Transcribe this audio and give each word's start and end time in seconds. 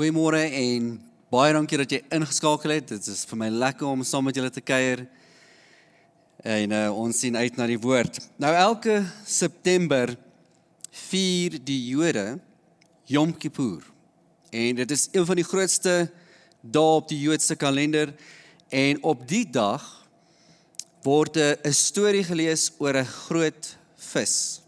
Goeiemôre 0.00 0.46
en 0.56 0.84
baie 1.28 1.52
dankie 1.52 1.76
dat 1.76 1.90
jy 1.92 1.98
ingeskakel 2.16 2.72
het. 2.72 2.86
Dit 2.88 3.08
is 3.12 3.26
vir 3.28 3.36
my 3.36 3.50
lekker 3.52 3.84
om 3.84 4.00
saam 4.00 4.24
met 4.24 4.38
julle 4.38 4.48
te 4.48 4.62
kuier. 4.64 5.02
En 6.40 6.72
uh, 6.72 6.86
ons 6.96 7.20
sien 7.20 7.36
uit 7.36 7.58
na 7.58 7.66
die 7.68 7.76
woord. 7.76 8.16
Nou 8.40 8.54
elke 8.56 9.02
September 9.28 10.14
vier 11.02 11.58
die 11.60 11.76
Jode 11.90 12.24
Yom 13.12 13.36
Kippur. 13.36 13.84
En 14.48 14.80
dit 14.80 14.96
is 14.96 15.10
een 15.12 15.28
van 15.28 15.36
die 15.36 15.44
grootste 15.44 15.98
dae 16.64 16.96
op 16.96 17.12
die 17.12 17.20
Joodse 17.20 17.60
kalender 17.60 18.16
en 18.72 19.04
op 19.04 19.28
die 19.28 19.44
dag 19.44 19.84
word 21.04 21.36
'n 21.36 21.76
storie 21.76 22.24
gelees 22.24 22.70
oor 22.78 22.96
'n 22.96 23.12
groot 23.28 23.76
vis. 23.96 24.62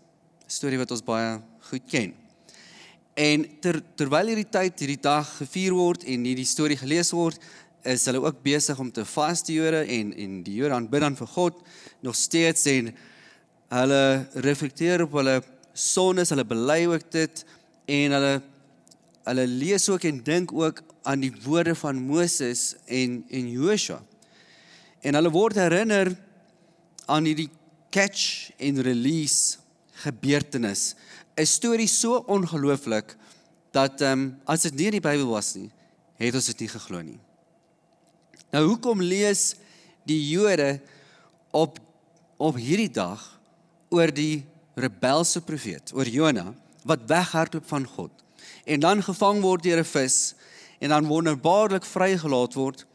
'n 0.44 0.52
Storie 0.60 0.76
wat 0.78 0.90
ons 0.90 1.00
baie 1.00 1.40
goed 1.70 1.88
ken. 1.88 2.21
En 3.14 3.44
ter, 3.60 3.82
terwyl 3.96 4.30
hierdie 4.32 4.48
tyd 4.48 4.78
hierdie 4.80 5.00
dag 5.02 5.28
gevier 5.36 5.74
word 5.76 6.06
en 6.08 6.24
hierdie 6.24 6.48
storie 6.48 6.78
gelees 6.80 7.10
word, 7.12 7.40
is 7.84 8.06
hulle 8.08 8.22
ook 8.22 8.38
besig 8.44 8.78
om 8.80 8.92
te 8.94 9.04
vas 9.04 9.42
die 9.44 9.58
Jode 9.58 9.82
en 9.84 10.12
en 10.16 10.38
die 10.46 10.54
Jode 10.60 10.78
aanbid 10.78 11.02
dan 11.04 11.18
vir 11.18 11.28
God 11.34 11.58
nog 12.00 12.16
steeds 12.16 12.64
en 12.70 12.92
hulle 13.72 14.04
reflekteer 14.44 15.04
op 15.04 15.18
hulle 15.18 15.40
sondes, 15.74 16.30
hulle 16.32 16.46
bely 16.46 16.86
ook 16.88 17.04
dit 17.12 17.44
en 17.90 18.16
hulle 18.16 18.32
hulle 19.26 19.46
lees 19.46 19.88
ook 19.92 20.06
en 20.08 20.22
dink 20.24 20.52
ook 20.56 20.80
aan 21.06 21.22
die 21.22 21.32
woorde 21.44 21.74
van 21.78 22.00
Moses 22.00 22.72
en 22.86 23.20
en 23.28 23.50
Joshua. 23.50 24.00
En 25.02 25.18
hulle 25.18 25.30
word 25.34 25.58
herinner 25.60 26.14
aan 27.10 27.26
hierdie 27.28 27.50
catch 27.92 28.50
and 28.62 28.80
release 28.86 29.58
gebeurtenis 30.02 30.94
'n 31.36 31.46
storie 31.46 31.88
so 31.88 32.24
ongelooflik 32.26 33.16
dat 33.70 34.00
ehm 34.00 34.12
um, 34.12 34.40
as 34.44 34.60
dit 34.60 34.74
nie 34.74 34.84
in 34.84 34.98
die 35.00 35.00
Bybel 35.00 35.26
was 35.26 35.54
nie, 35.54 35.70
het 36.16 36.34
ons 36.34 36.46
dit 36.46 36.60
nie 36.60 36.68
geglo 36.68 37.00
nie. 37.02 37.20
Nou 38.52 38.66
hoekom 38.66 39.00
lees 39.00 39.54
die 40.04 40.20
Jode 40.28 40.80
op 41.50 41.78
op 42.36 42.56
hierdie 42.56 42.90
dag 42.90 43.40
oor 43.88 44.10
die 44.10 44.44
rebelse 44.74 45.40
profeet, 45.40 45.92
oor 45.94 46.08
Jona 46.08 46.54
wat 46.82 47.06
weghardloop 47.06 47.68
van 47.68 47.86
God 47.86 48.10
en 48.64 48.80
dan 48.80 49.02
gevang 49.02 49.40
word 49.40 49.62
deur 49.62 49.78
'n 49.78 49.84
vis 49.84 50.34
en 50.80 50.88
dan 50.88 51.06
wonderbaarlik 51.06 51.84
vrygelaat 51.84 52.54
word 52.54 52.86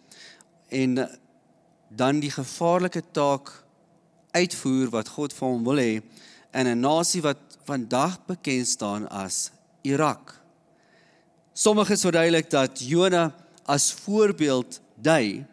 en 0.69 1.09
dan 1.89 2.19
die 2.19 2.31
gevaarlike 2.31 3.03
taak 3.11 3.63
uitvoer 4.31 4.89
wat 4.89 5.08
God 5.08 5.33
vir 5.33 5.47
hom 5.47 5.63
wil 5.63 5.80
hê 5.80 6.02
in 6.53 6.67
'n 6.67 6.80
nasie 6.80 7.21
wat 7.21 7.46
vandag 7.67 8.19
bekend 8.25 8.67
staan 8.67 9.07
as 9.11 9.51
Irak. 9.83 10.35
Sommige 11.53 11.97
verduidelik 11.97 12.49
dat 12.49 12.79
Jona 12.79 13.35
as 13.65 13.91
voorbeeld 13.93 14.79
dui 14.95 15.45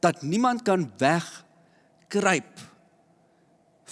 dat 0.00 0.22
niemand 0.22 0.62
kan 0.62 0.92
wegkruip 0.98 2.60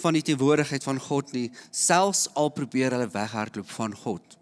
van 0.03 0.12
die 0.12 0.23
teenwoordigheid 0.23 0.84
van 0.84 0.98
God 1.01 1.33
nie, 1.33 1.51
selfs 1.70 2.27
al 2.34 2.51
probeer 2.53 2.92
hulle 2.92 3.09
weghardloop 3.12 3.70
van 3.70 3.95
God. 3.97 4.36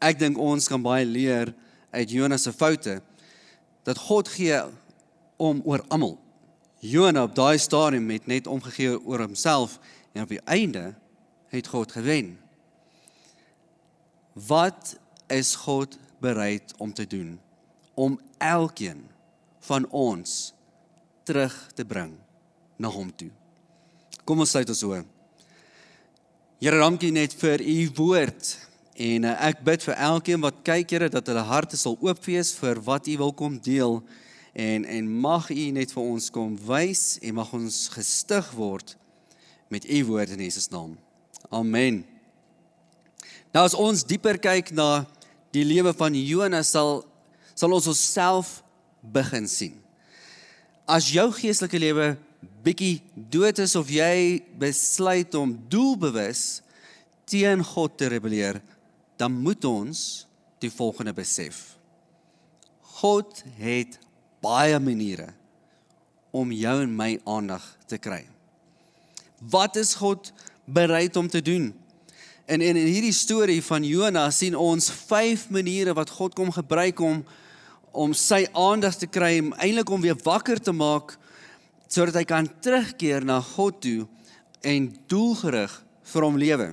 Ek 0.00 0.18
dink 0.20 0.38
ons 0.38 0.68
kan 0.70 0.82
baie 0.84 1.04
leer 1.04 1.52
uit 1.90 2.12
Jona 2.12 2.38
se 2.38 2.52
foute 2.52 3.00
dat 3.86 3.98
God 4.08 4.28
gee 4.28 4.60
om 5.36 5.60
oor 5.64 5.84
almal. 5.88 6.16
Jona 6.80 7.24
op 7.26 7.34
daai 7.36 7.58
stadium 7.58 8.08
het 8.12 8.28
net 8.30 8.46
omgegee 8.46 8.96
oor 9.00 9.24
homself 9.24 9.78
en 10.12 10.22
op 10.22 10.32
die 10.32 10.42
einde 10.44 10.92
het 11.48 11.66
God 11.66 11.92
gewen. 11.92 12.36
Wat 14.32 14.96
is 15.26 15.54
God 15.54 15.98
bereid 16.18 16.74
om 16.76 16.92
te 16.92 17.06
doen 17.06 17.40
om 17.94 18.20
elkeen 18.38 19.06
van 19.58 19.88
ons 19.90 20.52
terug 21.22 21.70
te 21.74 21.84
bring 21.84 22.12
na 22.76 22.88
hom 22.88 23.14
toe? 23.16 23.30
Kom 24.24 24.42
ons 24.42 24.50
sluit 24.50 24.68
ons 24.68 24.82
oë. 24.82 25.02
Here, 26.60 26.78
dankie 26.80 27.12
net 27.12 27.34
vir 27.36 27.62
u 27.62 27.78
woord. 27.94 28.52
En 28.96 29.26
uh, 29.28 29.34
ek 29.44 29.60
bid 29.64 29.82
vir 29.84 29.98
elkeen 30.08 30.40
wat 30.40 30.62
kyk, 30.64 30.90
Here, 30.96 31.08
dat 31.12 31.28
hulle 31.28 31.44
harte 31.44 31.76
sal 31.76 31.98
oop 32.00 32.22
wees 32.24 32.54
vir 32.56 32.80
wat 32.84 33.08
u 33.12 33.16
wil 33.20 33.34
kom 33.36 33.58
deel. 33.62 34.00
En 34.56 34.84
en 34.88 35.10
mag 35.20 35.50
u 35.52 35.66
net 35.76 35.92
vir 35.92 36.02
ons 36.02 36.30
kom 36.32 36.54
wys 36.66 37.18
en 37.20 37.36
mag 37.36 37.52
ons 37.56 37.80
gestig 37.92 38.48
word 38.56 38.96
met 39.68 39.84
u 39.84 40.04
woord 40.08 40.32
in 40.32 40.40
Jesus 40.48 40.70
naam. 40.72 40.96
Amen. 41.50 42.02
Nou 43.54 43.64
as 43.64 43.76
ons 43.78 44.04
dieper 44.06 44.38
kyk 44.42 44.72
na 44.76 45.06
die 45.54 45.64
lewe 45.64 45.94
van 45.96 46.14
Jonas 46.18 46.72
sal 46.74 47.04
sal 47.56 47.72
ons 47.72 47.88
onsself 47.88 48.60
begin 49.00 49.46
sien. 49.48 49.76
As 50.84 51.08
jou 51.08 51.24
geestelike 51.32 51.80
lewe 51.80 52.10
bietjie 52.66 53.00
dood 53.14 53.62
is 53.62 53.72
of 53.78 53.88
jy 53.90 54.42
besluit 54.60 55.32
om 55.38 55.54
doelbewus 55.72 56.60
teen 57.26 57.62
God 57.64 57.96
te 57.98 58.10
rebelleer, 58.12 58.60
dan 59.16 59.32
moet 59.32 59.64
ons 59.64 60.26
die 60.62 60.70
volgende 60.70 61.14
besef. 61.16 61.76
God 63.00 63.40
het 63.58 63.96
baie 64.44 64.78
maniere 64.82 65.30
om 66.36 66.52
jou 66.52 66.76
en 66.82 66.92
my 66.92 67.14
aandag 67.24 67.64
te 67.88 67.98
kry. 68.02 68.22
Wat 69.40 69.76
is 69.80 69.94
God 69.96 70.30
bereid 70.66 71.16
om 71.16 71.28
te 71.30 71.42
doen. 71.42 71.70
En 72.46 72.60
in 72.60 72.76
in 72.76 72.86
hierdie 72.86 73.14
storie 73.14 73.62
van 73.62 73.84
Jona 73.84 74.28
sien 74.30 74.54
ons 74.54 74.90
vyf 75.08 75.48
maniere 75.50 75.94
wat 75.94 76.10
God 76.10 76.34
kom 76.34 76.52
gebruik 76.54 77.00
om 77.00 77.24
om 77.96 78.12
sy 78.12 78.42
aandag 78.52 78.98
te 79.00 79.06
kry, 79.08 79.38
om 79.40 79.54
eintlik 79.56 79.88
om 79.90 80.02
weer 80.04 80.18
wakker 80.20 80.60
te 80.60 80.72
maak 80.72 81.14
sodat 81.88 82.18
hy 82.18 82.24
kan 82.28 82.48
terugkeer 82.60 83.24
na 83.24 83.38
God 83.40 83.78
toe 83.80 84.04
en 84.60 84.90
doelgerig 85.08 85.72
vir 86.12 86.26
hom 86.26 86.36
lewe. 86.36 86.66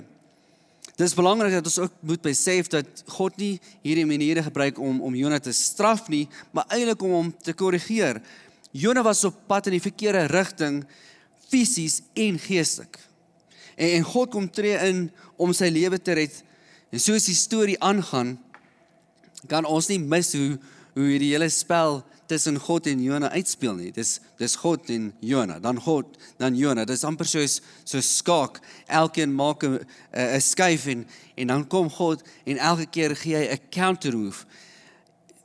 Dit 0.94 1.06
is 1.08 1.16
belangrik 1.16 1.56
dat 1.56 1.70
ons 1.70 1.78
ook 1.86 1.94
moet 2.06 2.22
besef 2.22 2.68
dat 2.70 3.02
God 3.16 3.38
nie 3.40 3.56
hierdie 3.82 4.06
maniere 4.06 4.44
gebruik 4.46 4.78
om 4.78 5.00
om 5.02 5.16
Jona 5.16 5.40
te 5.42 5.54
straf 5.54 6.10
nie, 6.12 6.28
maar 6.52 6.68
eintlik 6.68 7.02
om 7.02 7.16
hom 7.16 7.32
te 7.42 7.54
korrigeer. 7.56 8.20
Jona 8.70 9.02
was 9.02 9.24
op 9.24 9.40
pad 9.48 9.70
in 9.70 9.78
die 9.78 9.82
verkeerde 9.82 10.28
rigting 10.30 10.82
fisies 11.48 12.02
en 12.14 12.38
geestelik. 12.38 13.00
En, 13.76 13.88
en 13.98 14.02
God 14.02 14.30
kom 14.30 14.50
tree 14.50 14.78
in 14.88 15.10
om 15.36 15.52
sy 15.52 15.68
lewe 15.72 15.98
te 15.98 16.12
red. 16.12 16.42
En 16.94 17.02
soos 17.02 17.26
die 17.26 17.36
storie 17.36 17.78
aangaan, 17.82 18.36
kan 19.50 19.66
ons 19.68 19.90
nie 19.90 20.00
mis 20.00 20.32
hoe 20.38 20.54
hoe 20.94 21.08
hierdie 21.08 21.32
hele 21.32 21.48
spel 21.50 22.04
tussen 22.30 22.54
God 22.62 22.86
en 22.86 23.00
Jona 23.02 23.32
uitspeel 23.34 23.74
nie. 23.74 23.90
Dis 23.92 24.20
dis 24.38 24.54
God 24.62 24.86
en 24.94 25.08
Jona, 25.26 25.56
dan 25.62 25.80
God, 25.82 26.14
dan 26.38 26.54
Jona. 26.54 26.84
Dis 26.86 27.02
amper 27.06 27.26
soos 27.28 27.58
so 27.82 27.98
skaak. 27.98 28.60
Elkeen 28.86 29.34
maak 29.34 29.64
'n 29.64 29.80
'n 30.14 30.40
skuif 30.40 30.86
en 30.86 31.06
en 31.36 31.46
dan 31.46 31.66
kom 31.66 31.90
God 31.90 32.22
en 32.46 32.58
elke 32.58 32.86
keer 32.86 33.16
gee 33.16 33.36
hy 33.36 33.46
'n 33.52 33.60
counter 33.70 34.16
move. 34.16 34.46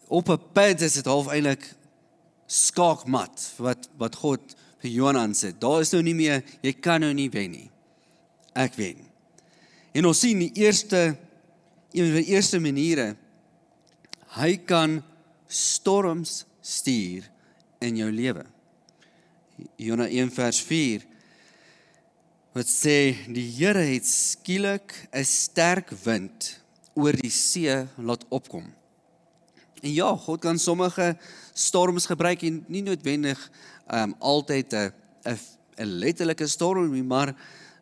Op 0.08 0.30
'n 0.30 0.42
pad 0.54 0.82
is 0.82 0.94
dit 0.94 1.06
half 1.06 1.28
eintlik 1.28 1.74
skaakmat 2.48 3.54
wat 3.58 3.90
wat 3.98 4.16
God 4.16 4.42
vir 4.82 4.92
Jona 4.92 5.20
aansit. 5.20 5.60
Daar 5.62 5.82
is 5.82 5.92
nou 5.92 6.04
nie 6.04 6.16
meer 6.16 6.44
jy 6.62 6.74
kan 6.74 7.02
nou 7.02 7.14
nie 7.14 7.30
wen 7.30 7.52
nie 7.52 7.70
ek 8.54 8.76
wen. 8.76 9.02
En 9.94 10.06
ons 10.06 10.20
sien 10.20 10.40
die 10.40 10.54
eerste 10.54 11.18
een 11.92 12.06
van 12.06 12.22
die 12.22 12.34
eerste 12.36 12.60
maniere 12.62 13.16
hy 14.38 14.52
kan 14.70 15.00
storms 15.50 16.44
stuur 16.62 17.26
in 17.82 17.98
jou 17.98 18.10
lewe. 18.14 18.46
Jona 19.82 20.06
1 20.06 20.30
vers 20.36 20.60
4 20.62 21.08
wat 22.54 22.70
sê 22.70 23.14
die 23.30 23.46
Here 23.58 23.82
het 23.94 24.06
skielik 24.06 24.94
'n 25.14 25.26
sterk 25.26 25.90
wind 26.04 26.60
oor 26.94 27.14
die 27.14 27.32
see 27.32 27.88
laat 27.98 28.26
opkom. 28.30 28.66
En 29.82 29.94
ja, 29.94 30.16
God 30.16 30.42
kan 30.42 30.60
sommige 30.60 31.18
storms 31.54 32.06
gebruik 32.06 32.44
en 32.44 32.64
nie 32.68 32.82
noodwendig 32.82 33.40
um 33.88 34.16
altyd 34.20 34.74
'n 34.74 34.92
'n 35.80 36.00
letterlike 36.00 36.48
storm 36.48 36.92
nie, 36.92 37.04
maar 37.04 37.36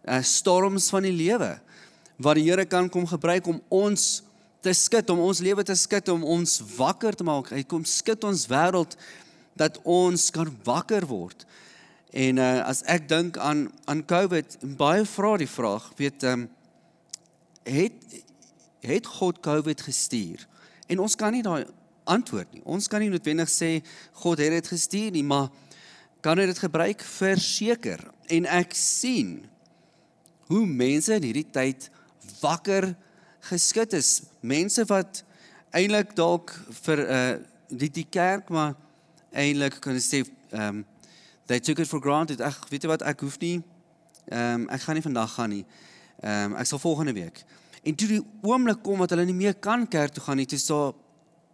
uh, 0.07 0.21
storms 0.24 0.89
van 0.89 1.06
die 1.06 1.15
lewe 1.15 1.57
wat 2.18 2.39
die 2.39 2.48
Here 2.48 2.65
kan 2.65 2.89
kom 2.89 3.06
gebruik 3.06 3.48
om 3.48 3.59
ons 3.69 4.24
te 4.65 4.74
skud, 4.74 5.09
om 5.13 5.21
ons 5.27 5.42
lewe 5.44 5.63
te 5.63 5.75
skud, 5.77 6.09
om 6.09 6.24
ons 6.25 6.57
wakker 6.77 7.15
te 7.15 7.25
maak. 7.27 7.51
Hy 7.54 7.62
kom 7.69 7.86
skud 7.86 8.25
ons 8.25 8.48
wêreld 8.50 8.98
dat 9.57 9.77
ons 9.86 10.30
kan 10.33 10.50
wakker 10.65 11.06
word. 11.09 11.45
En 12.18 12.39
uh, 12.42 12.63
as 12.65 12.81
ek 12.89 13.07
dink 13.09 13.38
aan 13.38 13.68
aan 13.86 14.01
COVID, 14.07 14.57
baie 14.80 15.06
vra 15.06 15.36
die 15.38 15.50
vraag, 15.50 15.92
weet 16.00 16.25
ehm 16.25 16.48
um, 16.48 16.53
het 17.68 18.24
het 18.88 19.07
God 19.19 19.42
COVID 19.44 19.81
gestuur? 19.83 20.45
En 20.88 21.01
ons 21.03 21.15
kan 21.19 21.33
nie 21.36 21.44
daai 21.44 21.68
antwoord 22.07 22.53
nie. 22.56 22.63
Ons 22.63 22.88
kan 22.88 23.03
nie 23.03 23.12
noodwendig 23.12 23.50
sê 23.51 23.81
God 24.21 24.39
het 24.39 24.53
dit 24.56 24.69
gestuur 24.71 25.12
nie, 25.12 25.25
maar 25.27 25.50
kan 26.24 26.39
hy 26.39 26.48
dit 26.48 26.62
gebruik 26.63 27.03
verseker? 27.03 28.06
En 28.31 28.48
ek 28.48 28.71
sien 28.77 29.42
hoe 30.48 30.66
mense 30.66 31.14
in 31.16 31.24
hierdie 31.24 31.48
tyd 31.52 31.90
wakker 32.42 32.96
geskit 33.50 33.94
is. 33.94 34.22
Mense 34.42 34.86
wat 34.90 35.24
eintlik 35.76 36.16
dalk 36.16 36.56
vir 36.84 37.04
uh 37.06 37.38
die 37.68 37.90
die 37.92 38.08
kerk 38.08 38.48
maar 38.50 38.78
eintlik 39.36 39.82
kan 39.84 39.98
sê 40.00 40.22
um, 40.56 40.86
they 41.48 41.60
took 41.60 41.80
it 41.80 41.88
for 41.88 42.00
granted. 42.00 42.40
Ag, 42.42 42.56
weet 42.70 42.86
jy 42.86 42.90
wat, 42.90 43.04
ek 43.04 43.26
hoef 43.26 43.36
nie 43.44 43.60
ehm 44.28 44.64
um, 44.64 44.70
ek 44.72 44.82
gaan 44.84 44.98
nie 45.00 45.04
vandag 45.04 45.34
gaan 45.34 45.50
nie. 45.50 45.66
Ehm 46.24 46.54
um, 46.54 46.56
ek 46.60 46.68
sal 46.68 46.80
volgende 46.80 47.14
week. 47.16 47.44
En 47.84 47.96
toe 47.96 48.08
die 48.08 48.22
oomblik 48.44 48.82
kom 48.84 49.00
wat 49.00 49.14
hulle 49.16 49.26
nie 49.26 49.36
meer 49.36 49.54
kan 49.54 49.86
kerk 49.88 50.16
toe 50.16 50.24
gaan 50.24 50.40
nie, 50.42 50.48
toe 50.50 50.60
so 50.60 50.96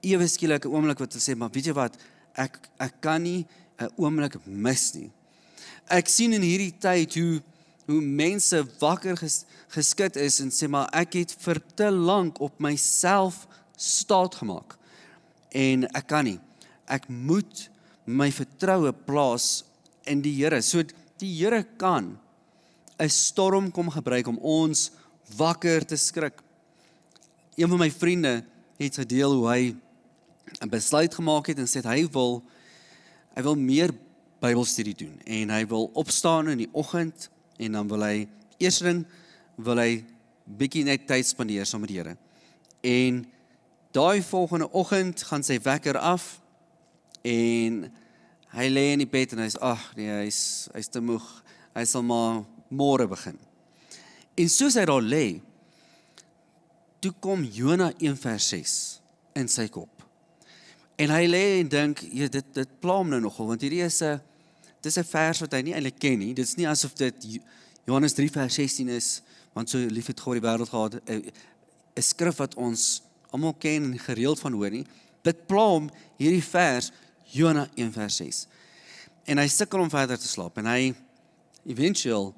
ewe 0.02 0.28
skielik 0.28 0.66
'n 0.66 0.74
oomblik 0.74 1.00
wat 1.00 1.14
hulle 1.14 1.24
sê, 1.24 1.38
maar 1.38 1.52
weet 1.54 1.70
jy 1.70 1.76
wat, 1.78 1.98
ek 2.34 2.58
ek 2.80 3.02
kan 3.02 3.22
nie 3.22 3.46
'n 3.80 3.90
oomblik 3.98 4.38
mis 4.46 4.94
nie. 4.94 5.12
Ek 5.90 6.08
sien 6.08 6.34
in 6.34 6.42
hierdie 6.42 6.74
tyd 6.80 7.14
hoe 7.14 7.42
hoe 7.88 8.02
mense 8.02 8.62
wakker 8.80 9.18
ges, 9.20 9.44
geskit 9.74 10.16
is 10.16 10.40
en 10.44 10.52
sê 10.54 10.70
maar 10.72 10.90
ek 10.96 11.18
het 11.20 11.36
vir 11.44 11.60
te 11.76 11.90
lank 11.92 12.40
op 12.44 12.60
myself 12.64 13.44
staat 13.78 14.36
gemaak. 14.40 14.78
En 15.52 15.88
ek 15.92 16.08
kan 16.08 16.26
nie. 16.28 16.40
Ek 16.88 17.10
moet 17.10 17.68
my 18.06 18.30
vertroue 18.34 18.94
plaas 19.06 19.64
in 20.10 20.22
die 20.24 20.34
Here. 20.36 20.62
So 20.62 20.84
die 21.20 21.32
Here 21.38 21.64
kan 21.78 22.18
'n 23.00 23.10
storm 23.10 23.72
kom 23.72 23.90
gebruik 23.90 24.28
om 24.28 24.38
ons 24.38 24.92
wakker 25.36 25.86
te 25.86 25.98
skrik. 25.98 26.42
Een 27.56 27.70
van 27.70 27.80
my 27.80 27.92
vriende 27.92 28.46
het 28.78 28.96
gedeel 28.96 29.34
hoe 29.34 29.48
hy 29.50 29.76
'n 30.62 30.70
besluit 30.70 31.14
gemaak 31.14 31.48
het 31.48 31.60
en 31.60 31.68
sê 31.68 31.82
hy 31.84 32.08
wil 32.12 32.44
hy 33.36 33.42
wil 33.42 33.56
meer 33.56 33.92
Bybelstudie 34.40 34.96
doen 34.96 35.22
en 35.26 35.50
hy 35.50 35.66
wil 35.66 35.90
opstaan 35.94 36.50
in 36.50 36.58
die 36.58 36.70
oggend 36.74 37.30
en 37.58 37.72
dan 37.72 37.88
wil 37.88 38.06
hy 38.06 38.28
eersding 38.58 39.04
wil 39.56 39.82
hy 39.82 40.04
bietjie 40.46 40.84
net 40.88 41.08
tyd 41.08 41.28
spandeer 41.28 41.68
saam 41.68 41.84
met 41.84 41.92
die 41.92 42.00
Here. 42.00 42.18
En 42.84 43.24
daai 43.96 44.24
volgende 44.26 44.72
oggend 44.72 45.24
gaan 45.24 45.46
sy 45.46 45.60
wekker 45.64 45.98
af 45.98 46.42
en 47.24 47.86
hy 48.54 48.68
lê 48.70 48.86
in 48.94 49.04
die 49.04 49.10
bed 49.10 49.34
en 49.34 49.44
hy's 49.46 49.58
ag 49.62 49.86
nee 49.98 50.12
hy's 50.24 50.70
hy's 50.74 50.92
te 50.92 51.02
moeg. 51.02 51.26
Hy 51.74 51.86
sal 51.90 52.04
maar 52.06 52.44
môre 52.70 53.08
begin. 53.10 53.38
En 54.38 54.50
soos 54.50 54.76
hy 54.78 54.86
daar 54.90 55.02
lê, 55.02 55.40
toe 57.02 57.14
kom 57.22 57.44
Jona 57.46 57.92
1 58.00 58.18
vers 58.22 58.50
6 58.54 58.76
in 59.42 59.50
sy 59.50 59.68
kop. 59.74 59.90
En 61.02 61.10
hy 61.14 61.24
lê 61.30 61.44
en 61.62 61.70
dink, 61.70 62.04
ja 62.14 62.30
dit 62.32 62.54
dit 62.54 62.76
pla 62.82 63.00
hom 63.02 63.10
nou 63.14 63.22
nogal 63.24 63.50
want 63.54 63.66
hierdie 63.66 63.84
is 63.86 64.02
'n 64.02 64.22
dis 64.84 64.98
'n 64.98 65.04
vers 65.04 65.40
wat 65.40 65.54
hy 65.54 65.62
nie 65.62 65.74
eintlik 65.74 66.00
ken 66.00 66.20
nie. 66.20 66.34
Dit's 66.34 66.56
nie 66.56 66.68
asof 66.68 66.94
dit 66.94 67.40
Johannes 67.86 68.14
3 68.14 68.30
vers 68.32 68.54
16 68.54 68.90
is 68.90 69.22
want 69.54 69.70
so 69.70 69.78
lief 69.78 70.08
het 70.08 70.20
God 70.20 70.40
die 70.40 70.48
wêreld 70.48 70.70
gehad 70.70 71.00
'n 71.10 72.02
skrif 72.02 72.38
wat 72.38 72.56
ons 72.56 73.02
almal 73.32 73.54
ken 73.54 73.84
en 73.84 74.00
gereeld 74.00 74.40
van 74.40 74.54
hoor 74.54 74.72
nie. 74.72 74.86
Dit 75.24 75.48
pla 75.48 75.68
hom 75.68 75.90
hierdie 76.18 76.44
vers 76.44 76.92
Jona 77.24 77.70
1 77.76 77.92
vers 77.92 78.16
6. 78.16 78.48
En 79.26 79.38
hy 79.38 79.48
sukkel 79.48 79.80
om 79.80 79.90
verder 79.90 80.18
te 80.20 80.28
slaap 80.28 80.58
en 80.58 80.66
hy 80.66 80.94
eventueel 81.66 82.34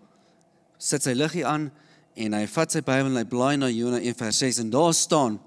sit 0.78 1.04
sy 1.04 1.14
liggie 1.14 1.46
aan 1.46 1.72
en 2.16 2.34
hy 2.34 2.46
vat 2.48 2.72
sy 2.72 2.82
Bybel 2.82 3.12
en 3.12 3.18
hy 3.18 3.24
blaai 3.24 3.58
na 3.58 3.70
Jona 3.70 4.00
1 4.00 4.16
vers 4.16 4.38
6 4.38 4.60
en 4.60 4.70
daar 4.70 4.94
staan 4.94 5.40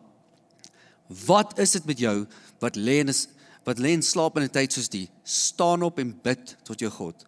Wat 1.09 1.59
is 1.59 1.71
dit 1.73 1.85
met 1.89 1.99
jou 1.99 2.27
wat 2.61 2.77
lê 2.77 2.99
en 3.01 3.09
is 3.09 3.29
wat 3.69 3.81
lê 3.85 3.93
en 3.93 4.03
slaap 4.03 4.39
in 4.39 4.49
'n 4.49 4.57
tyd 4.59 4.73
soos 4.73 4.89
die 4.89 5.09
staan 5.25 5.83
op 5.83 5.99
en 5.99 6.17
bid 6.23 6.57
tot 6.65 6.81
jou 6.81 6.91
God. 6.91 7.27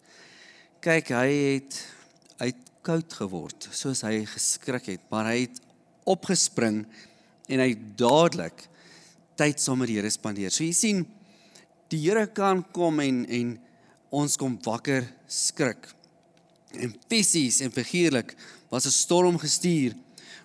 Kyk, 0.80 1.12
hy 1.12 1.30
het 1.60 1.76
uit 2.40 2.56
koud 2.82 3.12
geword 3.12 3.68
soos 3.72 4.00
hy 4.00 4.24
geskrik 4.24 4.86
het, 4.86 5.02
maar 5.10 5.26
hy 5.26 5.44
het 5.44 5.60
opgespring 6.08 6.86
en 7.48 7.60
hy 7.60 7.74
dadelik 7.96 8.68
tyd 9.36 9.60
saam 9.60 9.78
met 9.78 9.88
die 9.88 9.96
Here 9.96 10.10
spandeer. 10.10 10.50
So 10.50 10.64
jy 10.64 10.72
sien 10.72 11.06
die 11.92 12.00
Here 12.00 12.26
kan 12.26 12.64
kom 12.72 13.00
en 13.00 13.26
en 13.28 13.58
ons 14.10 14.36
kom 14.36 14.58
wakker 14.64 15.04
skrik. 15.28 15.92
En 16.72 16.94
fisies 17.10 17.60
en 17.60 17.70
figuurlik 17.70 18.34
was 18.70 18.86
'n 18.86 18.90
storm 18.90 19.38
gestuur 19.38 19.94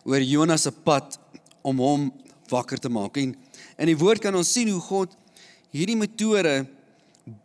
oor 0.03 0.21
Jonas 0.21 0.63
se 0.63 0.71
pad 0.71 1.19
om 1.63 1.77
hom 1.77 2.11
wakker 2.49 2.77
te 2.77 2.89
maak. 2.89 3.17
En 3.17 3.35
in 3.77 3.87
die 3.87 3.97
woord 3.97 4.21
kan 4.21 4.35
ons 4.35 4.51
sien 4.51 4.69
hoe 4.69 4.81
God 4.81 5.15
hierdie 5.73 5.97
metode 5.97 6.65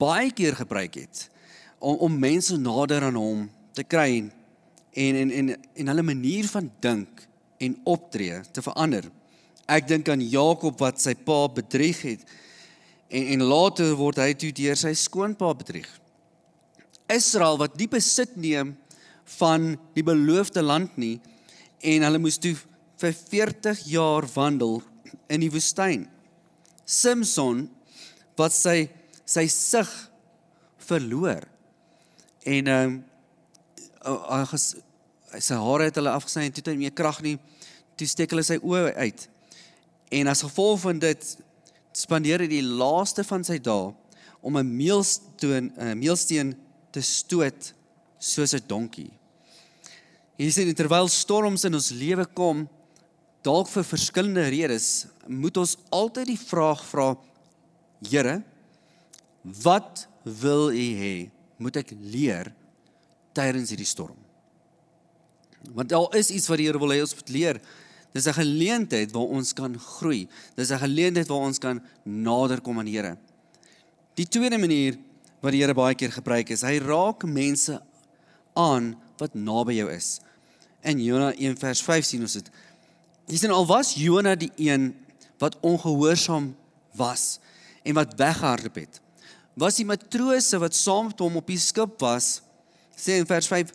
baie 0.01 0.31
keer 0.37 0.59
gebruik 0.59 0.99
het 1.01 1.29
om 1.81 1.97
om 2.07 2.19
mense 2.21 2.59
nader 2.61 3.07
aan 3.09 3.17
hom 3.17 3.47
te 3.77 3.85
kry 3.85 4.29
en 4.93 5.17
en 5.23 5.31
en 5.31 5.55
en 5.57 5.93
hulle 5.93 6.05
manier 6.05 6.49
van 6.49 6.71
dink 6.81 7.25
en 7.61 7.77
optree 7.85 8.41
te 8.53 8.63
verander. 8.65 9.07
Ek 9.69 9.89
dink 9.89 10.09
aan 10.09 10.23
Jakob 10.25 10.81
wat 10.81 11.01
sy 11.01 11.15
pa 11.15 11.47
bedrieg 11.49 12.03
het 12.03 12.25
en 13.09 13.27
en 13.37 13.49
later 13.49 13.95
word 13.99 14.21
hy 14.23 14.33
toe 14.35 14.53
deur 14.53 14.79
sy 14.79 14.93
skoonpa 14.95 15.53
bedrieg. 15.55 15.89
Israel 17.11 17.59
wat 17.59 17.77
die 17.79 17.89
besit 17.91 18.37
neem 18.37 18.77
van 19.39 19.75
die 19.95 20.05
beloofde 20.07 20.63
land 20.63 20.97
nie 20.99 21.19
en 21.81 22.07
hulle 22.07 22.21
moes 22.23 22.39
toe 22.39 22.55
vir 23.01 23.15
40 23.17 23.85
jaar 23.89 24.27
wandel 24.35 24.81
in 25.31 25.43
die 25.43 25.53
woestyn. 25.53 26.05
Samson 26.85 27.69
wat 28.41 28.57
sy 28.57 28.89
sy 29.31 29.47
sig 29.47 29.91
verloor. 30.89 31.45
En 32.49 32.67
ehm 32.67 32.97
um, 32.97 32.99
sy 35.39 35.55
hare 35.61 35.87
het 35.87 35.99
hulle 36.01 36.11
afgesny 36.11 36.49
en 36.49 36.55
toe 36.55 36.65
het 36.65 36.73
hy 36.73 36.79
meer 36.81 36.95
krag 36.97 37.21
nie. 37.23 37.37
Toe 37.95 38.09
steek 38.09 38.33
hulle 38.33 38.43
sy 38.47 38.57
oë 38.59 38.97
uit. 38.97 39.27
En 40.19 40.31
as 40.33 40.43
gevolg 40.43 40.81
van 40.83 40.99
dit 40.99 41.27
spandeer 41.95 42.43
hy 42.43 42.49
die 42.51 42.65
laaste 42.65 43.23
van 43.27 43.45
sy 43.47 43.61
dae 43.63 43.93
om 44.41 44.57
'n 44.57 44.77
meelsteen 44.77 45.71
'n 45.77 45.99
meelsteen 45.99 46.57
te 46.91 47.01
stoot 47.01 47.75
soos 48.19 48.55
'n 48.55 48.67
donkie. 48.67 49.11
Hier 50.37 50.53
sien 50.53 50.75
terwyl 50.75 51.09
storms 51.09 51.65
in 51.65 51.75
ons 51.75 51.91
lewe 51.91 52.27
kom, 52.27 52.69
dalk 53.43 53.69
vir 53.69 53.85
verskillende 53.85 54.49
redes, 54.49 55.07
moet 55.27 55.57
ons 55.57 55.77
altyd 55.91 56.27
die 56.27 56.39
vraag 56.41 56.85
vra: 56.85 57.17
Here, 58.09 58.41
wat 59.43 60.07
wil 60.25 60.71
U 60.73 60.89
hê 61.01 61.31
moet 61.61 61.77
ek 61.83 61.93
leer 61.97 62.49
tydens 63.37 63.73
hierdie 63.73 63.89
storm? 63.89 64.17
Want 65.77 65.93
daar 65.93 66.17
is 66.17 66.31
iets 66.33 66.49
wat 66.49 66.61
die 66.61 66.69
Here 66.71 66.81
wil 66.81 66.95
hê 66.95 67.01
ons 67.05 67.15
moet 67.17 67.33
leer. 67.35 67.61
Dis 68.13 68.27
'n 68.27 68.41
geleentheid 68.41 69.13
waar 69.13 69.29
ons 69.29 69.53
kan 69.53 69.79
groei. 69.79 70.29
Dis 70.57 70.71
'n 70.71 70.79
geleentheid 70.79 71.29
waar 71.29 71.47
ons 71.47 71.59
kan 71.59 71.81
nader 72.05 72.61
kom 72.61 72.79
aan 72.79 72.87
die 72.87 72.97
Here. 72.97 73.17
Die 74.15 74.27
tweede 74.27 74.59
manier 74.59 74.99
wat 75.41 75.53
die 75.53 75.61
Here 75.61 75.75
baie 75.75 75.95
keer 75.95 76.11
gebruik 76.11 76.51
is, 76.51 76.63
hy 76.63 76.79
raak 76.79 77.25
mense 77.25 77.81
aan 78.55 78.97
wat 79.19 79.35
naby 79.35 79.75
jou 79.75 79.91
is. 79.93 80.21
In 80.83 80.99
Jona 80.99 81.33
1 81.33 81.57
vers 81.57 81.83
5 81.83 82.05
sien 82.05 82.23
ons 82.23 82.33
dit. 82.33 82.51
Jy 83.29 83.37
sien 83.37 83.51
al 83.51 83.67
was 83.67 83.95
Jona 83.95 84.35
die 84.35 84.53
een 84.57 84.95
wat 85.39 85.57
ongehoorsaam 85.61 86.57
was 86.97 87.39
en 87.85 87.95
wat 87.95 88.17
weggehardloop 88.19 88.81
het. 88.83 89.01
Was 89.59 89.81
die 89.81 89.87
matrose 89.89 90.59
wat 90.63 90.77
saam 90.77 91.11
met 91.11 91.21
hom 91.21 91.39
op 91.41 91.51
die 91.51 91.59
skip 91.61 91.99
was, 92.01 92.41
sê 92.97 93.19
in 93.21 93.29
vers 93.29 93.49
5, 93.51 93.73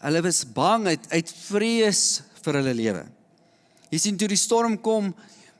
hulle 0.00 0.22
was 0.24 0.44
bang 0.44 0.86
uit 0.88 1.08
uit 1.12 1.32
vrees 1.46 2.04
vir 2.40 2.60
hulle 2.60 2.74
lewe. 2.76 3.04
Jy 3.90 3.98
sien 3.98 4.18
toe 4.18 4.30
die 4.30 4.38
storm 4.38 4.78
kom, 4.80 5.10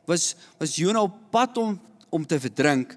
was 0.09 0.35
was 0.61 0.76
Jona 0.78 1.02
op 1.06 1.16
pad 1.35 1.59
om 1.61 1.76
om 2.11 2.25
te 2.26 2.40
verdrink. 2.42 2.97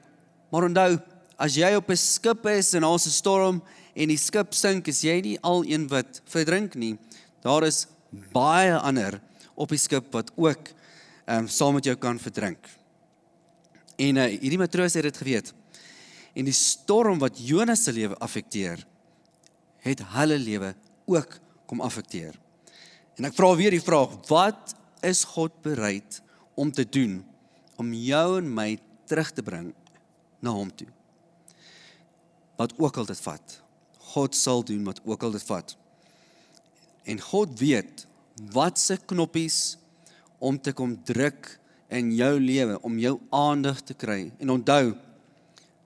Maar 0.50 0.69
onthou, 0.69 0.97
as 1.38 1.57
jy 1.57 1.73
op 1.75 1.89
'n 1.89 1.97
skip 1.97 2.45
is 2.45 2.73
en 2.73 2.81
daar's 2.81 3.05
'n 3.07 3.12
storm 3.12 3.62
en 3.95 4.07
die 4.07 4.17
skip 4.17 4.53
sink, 4.53 4.88
is 4.88 5.01
jy 5.01 5.21
nie 5.21 5.39
al 5.41 5.63
een 5.65 5.88
wat 5.88 6.21
verdrink 6.25 6.75
nie. 6.75 6.97
Daar 7.41 7.63
is 7.63 7.88
baie 8.31 8.77
ander 8.77 9.21
op 9.55 9.69
die 9.69 9.77
skip 9.77 10.13
wat 10.13 10.31
ook 10.35 10.69
ehm 11.25 11.39
um, 11.39 11.47
saam 11.47 11.73
met 11.73 11.85
jou 11.85 11.95
kan 11.95 12.19
verdrink. 12.19 12.82
En 14.01 14.17
uh, 14.17 14.25
hierdie 14.31 14.62
matroos 14.62 14.95
het 14.97 15.05
dit 15.07 15.17
geweet. 15.17 15.53
En 16.33 16.47
die 16.47 16.55
storm 16.55 17.19
wat 17.21 17.38
Jonas 17.38 17.83
se 17.85 17.93
lewe 17.93 18.17
affekteer, 18.17 18.81
het 19.83 20.01
hulle 20.15 20.39
lewe 20.39 20.73
ook 21.05 21.38
kom 21.69 21.81
affekteer. 21.81 22.38
En 23.19 23.27
ek 23.29 23.35
vra 23.38 23.51
weer 23.59 23.75
die 23.75 23.83
vraag, 23.83 24.15
wat 24.29 24.73
is 25.05 25.25
God 25.35 25.55
bereid 25.65 26.21
om 26.55 26.71
te 26.71 26.85
doen 26.88 27.21
om 27.81 27.93
jou 27.93 28.38
en 28.39 28.50
my 28.53 28.69
terug 29.09 29.31
te 29.35 29.43
bring 29.45 29.71
na 30.43 30.53
hom 30.53 30.71
toe. 30.73 30.89
Wat 32.57 32.73
ook 32.79 32.97
al 33.01 33.09
dit 33.09 33.21
vat. 33.25 33.59
God 34.13 34.38
sal 34.38 34.63
doen 34.65 34.83
wat 34.85 35.01
ook 35.05 35.23
al 35.25 35.33
dit 35.35 35.45
vat. 35.47 35.75
En 37.03 37.19
God 37.19 37.57
weet 37.59 38.05
wat 38.53 38.79
se 38.79 38.97
knoppies 38.97 39.77
om 40.39 40.59
te 40.59 40.73
kom 40.75 40.95
druk 41.05 41.57
in 41.93 42.12
jou 42.17 42.33
lewe 42.41 42.79
om 42.81 42.97
jou 43.00 43.15
aandag 43.29 43.81
te 43.85 43.93
kry. 43.93 44.31
En 44.41 44.53
onthou, 44.55 44.93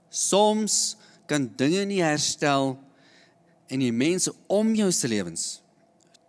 soms 0.09 0.95
kan 1.27 1.49
dinge 1.59 1.83
nie 1.89 2.01
herstel 2.03 2.75
in 3.67 3.83
die 3.83 3.91
mense 3.91 4.31
om 4.47 4.71
jou 4.75 4.91
se 4.95 5.09
lewens 5.11 5.57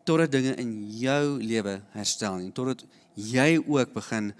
totdat 0.08 0.32
dinge 0.32 0.54
in 0.56 0.73
jou 0.97 1.37
lewe 1.44 1.78
herstel 1.92 2.40
en 2.40 2.52
totdat 2.56 2.82
jy 3.14 3.58
ook 3.61 3.92
begin 3.92 4.32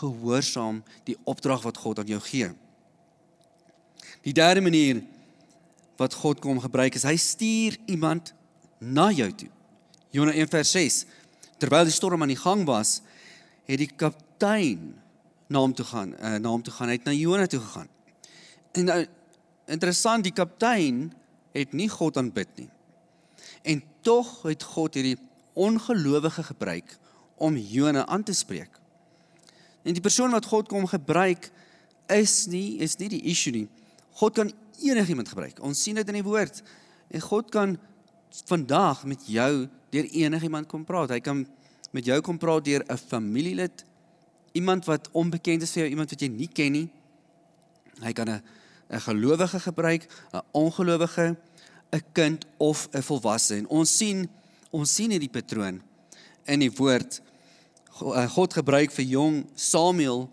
gehoorsaam 0.00 0.80
die 1.04 1.18
opdrag 1.28 1.66
wat 1.66 1.80
God 1.82 2.00
aan 2.00 2.12
jou 2.14 2.20
gee. 2.24 2.48
Die 4.24 4.32
derde 4.32 4.62
manier 4.64 5.02
wat 6.00 6.16
God 6.16 6.40
kom 6.40 6.62
gebruik 6.62 6.96
is 6.96 7.04
hy 7.04 7.16
stuur 7.20 7.76
iemand 7.92 8.32
na 8.80 9.10
jou 9.12 9.28
toe. 9.36 9.50
Jona 10.16 10.32
1:6 10.32 11.04
Terwyl 11.62 11.86
die 11.86 11.94
storm 11.94 12.24
aan 12.24 12.32
die 12.32 12.40
gang 12.40 12.64
was, 12.66 13.02
het 13.70 13.78
die 13.78 13.90
kaptein 14.42 14.94
na 15.48 15.60
hom 15.62 15.74
toe 15.74 15.84
gaan, 15.86 16.14
uh, 16.18 16.38
na 16.40 16.50
hom 16.50 16.62
toe 16.62 16.72
gaan, 16.74 16.90
hy 16.90 16.96
het 16.98 17.06
na 17.06 17.14
Jona 17.14 17.46
toe 17.46 17.60
gegaan. 17.60 17.88
En 18.74 18.88
nou 18.88 19.00
interessant, 19.70 20.24
die 20.24 20.34
kaptein 20.34 21.12
het 21.54 21.74
nie 21.76 21.88
God 21.92 22.16
aanbid 22.16 22.48
nie. 22.56 22.68
En 23.62 23.82
tog 24.02 24.42
het 24.48 24.64
God 24.74 24.96
hierdie 24.98 25.18
ongelowige 25.54 26.42
gebruik 26.42 26.96
om 27.36 27.56
Jona 27.56 28.06
aan 28.06 28.24
te 28.24 28.34
spreek. 28.34 28.80
En 29.84 29.94
die 29.94 30.02
persoon 30.02 30.32
wat 30.32 30.48
God 30.48 30.70
kom 30.70 30.86
gebruik 30.88 31.50
is 32.10 32.46
nie 32.50 32.80
is 32.82 32.96
nie 32.98 33.10
die 33.12 33.22
issue 33.30 33.52
nie. 33.52 33.66
God 34.18 34.34
kan 34.34 34.50
enigiemand 34.82 35.28
gebruik. 35.30 35.60
Ons 35.62 35.82
sien 35.84 35.98
dit 35.98 36.08
in 36.08 36.18
die 36.18 36.26
woord. 36.26 36.62
En 37.12 37.22
God 37.22 37.50
kan 37.52 37.76
vandag 38.48 39.04
met 39.06 39.26
jou 39.28 39.68
deur 39.92 40.08
enigiemand 40.16 40.70
kom 40.70 40.86
praat. 40.88 41.12
Hy 41.12 41.20
kan 41.20 41.44
met 41.92 42.08
jou 42.08 42.18
kom 42.24 42.40
praat 42.40 42.64
deur 42.64 42.82
'n 42.88 42.98
familielid, 42.98 43.84
iemand 44.52 44.84
wat 44.84 45.08
onbekend 45.12 45.62
is 45.62 45.72
vir 45.72 45.84
jou, 45.84 45.90
iemand 45.90 46.10
wat 46.10 46.20
jy 46.20 46.28
nie 46.28 46.48
ken 46.48 46.72
nie. 46.72 46.88
Hy 48.02 48.12
kan 48.12 48.28
'n 48.28 48.42
'n 48.90 49.00
gelowige 49.00 49.60
gebruik, 49.60 50.06
'n 50.32 50.40
ongelowige, 50.52 51.36
'n 51.92 52.04
kind 52.12 52.44
of 52.58 52.88
'n 52.92 53.02
volwasse. 53.02 53.56
En 53.56 53.68
ons 53.68 53.96
sien 53.96 54.28
ons 54.70 54.94
sien 54.94 55.10
hierdie 55.10 55.30
patroon 55.30 55.82
in 56.44 56.58
die 56.58 56.72
woord. 56.72 57.20
Eh, 58.00 58.30
God 58.30 58.52
gebruik 58.52 58.90
vir 58.90 59.04
jong 59.04 59.46
Samuel 59.54 60.30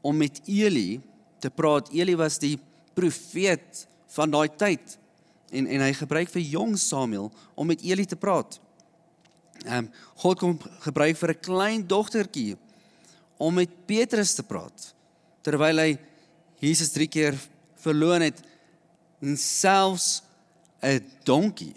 om 0.00 0.16
met 0.16 0.40
Eli 0.46 1.00
te 1.38 1.50
praat. 1.50 1.90
Eli 1.92 2.16
was 2.16 2.38
die 2.38 2.58
profeet 2.94 3.86
van 4.06 4.30
daai 4.30 4.48
tyd 4.56 4.98
en 5.50 5.66
en 5.66 5.80
hy 5.80 5.92
gebruik 5.92 6.30
vir 6.32 6.42
jong 6.42 6.78
Samuel 6.78 7.32
om 7.54 7.66
met 7.66 7.82
Eli 7.82 8.04
te 8.04 8.16
praat. 8.16 8.60
Ehm 9.64 9.84
um, 9.84 9.90
God 10.14 10.38
kom 10.38 10.58
gebruik 10.80 11.16
vir 11.16 11.30
'n 11.30 11.40
klein 11.40 11.86
dogtertjie 11.86 12.56
om 13.42 13.54
met 13.58 13.70
Petrus 13.90 14.36
te 14.38 14.44
praat 14.46 14.92
terwyl 15.42 15.82
hy 15.82 15.90
Jesus 16.62 16.92
3 16.94 17.08
keer 17.10 17.38
verloon 17.82 18.22
het 18.22 18.38
en 19.22 19.34
selfs 19.38 20.22
'n 20.82 21.02
donkie. 21.24 21.74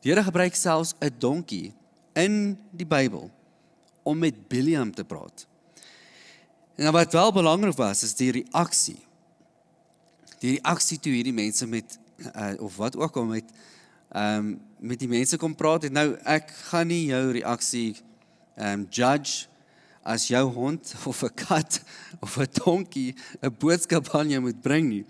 Die 0.00 0.12
Here 0.12 0.24
gebruik 0.24 0.54
selfs 0.54 0.94
'n 1.00 1.14
donkie 1.18 1.72
in 2.12 2.58
die 2.70 2.86
Bybel 2.86 3.30
om 4.02 4.18
met 4.18 4.48
Biliam 4.48 4.92
te 4.94 5.04
praat. 5.04 5.46
En 6.76 6.92
wat 6.92 7.12
wel 7.12 7.32
belangrik 7.32 7.76
was 7.76 8.02
is 8.02 8.14
die 8.14 8.30
reaksie. 8.30 9.00
Die 10.38 10.58
reaksie 10.58 10.98
toe 10.98 11.12
hierdie 11.12 11.32
mense 11.32 11.66
met 11.66 11.98
uh, 12.36 12.52
of 12.58 12.76
wat 12.76 12.96
ook 12.96 13.16
al 13.16 13.24
met 13.24 13.44
ehm 14.12 14.36
um, 14.36 14.60
met 14.82 14.98
die 14.98 15.08
mense 15.08 15.36
kom 15.36 15.54
praat 15.54 15.82
het. 15.82 15.92
Nou 15.92 16.16
ek 16.24 16.50
gaan 16.50 16.86
nie 16.86 17.06
jou 17.06 17.30
reaksie 17.30 17.96
ehm 18.56 18.80
um, 18.80 18.86
judge 18.90 19.46
as 20.02 20.26
jou 20.28 20.44
hond 20.50 20.94
of 21.10 21.22
'n 21.22 21.34
kat 21.34 21.80
of 22.20 22.38
'n 22.38 22.48
donkie 22.64 23.14
'n 23.42 23.54
boodskap 23.58 24.14
aan 24.14 24.30
jou 24.30 24.40
moet 24.40 24.62
bring 24.62 24.88
nie. 24.88 25.04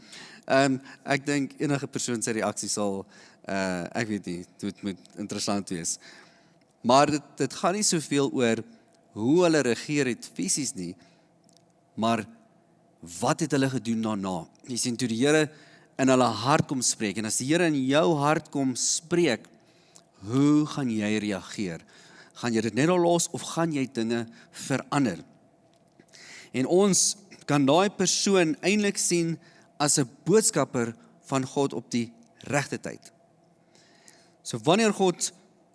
Ehm 0.46 0.75
um, 0.75 0.80
ek 1.04 1.26
dink 1.26 1.52
enige 1.58 1.87
persoon 1.87 2.22
se 2.22 2.32
reaksie 2.32 2.68
sal 2.68 3.06
uh 3.49 3.87
ek 3.94 4.08
weet 4.08 4.26
nie, 4.26 4.44
dit 4.58 4.82
moet 4.82 4.99
interessant 5.18 5.68
wees. 5.68 5.99
Maar 6.82 7.11
dit 7.11 7.25
dit 7.37 7.52
gaan 7.54 7.75
nie 7.75 7.87
soveel 7.87 8.30
oor 8.32 8.62
hoe 9.12 9.44
hulle 9.44 9.62
regeer 9.62 10.06
het 10.06 10.30
fisies 10.34 10.75
nie, 10.75 10.94
maar 11.94 12.26
wat 13.20 13.40
het 13.40 13.52
hulle 13.52 13.68
gedoen 13.70 14.02
daarna? 14.02 14.46
Jy 14.66 14.76
sien 14.78 14.96
toe 14.96 15.08
die 15.08 15.18
Here 15.18 15.49
in 15.99 16.08
hulle 16.08 16.28
hart 16.42 16.68
kom 16.70 16.82
spreek 16.82 17.18
en 17.18 17.26
as 17.26 17.38
die 17.42 17.50
Here 17.50 17.66
in 17.66 17.78
jou 17.87 18.14
hart 18.18 18.50
kom 18.50 18.75
spreek, 18.78 19.49
hoe 20.26 20.66
gaan 20.66 20.90
jy 20.90 21.18
reageer? 21.18 21.82
Gaan 22.40 22.54
jy 22.54 22.62
dit 22.64 22.74
net 22.74 22.88
al 22.88 23.02
los 23.02 23.28
of 23.36 23.42
gaan 23.54 23.72
jy 23.72 23.86
dinge 23.92 24.26
verander? 24.50 25.20
En 26.52 26.66
ons 26.66 27.16
kan 27.48 27.64
daai 27.66 27.90
persoon 27.90 28.56
eintlik 28.60 28.98
sien 28.98 29.38
as 29.78 29.98
'n 29.98 30.08
boodskapper 30.24 30.94
van 31.26 31.46
God 31.46 31.72
op 31.72 31.90
die 31.90 32.12
regte 32.48 32.78
tyd. 32.78 33.12
So 34.42 34.58
wanneer 34.58 34.92
God 34.92 35.32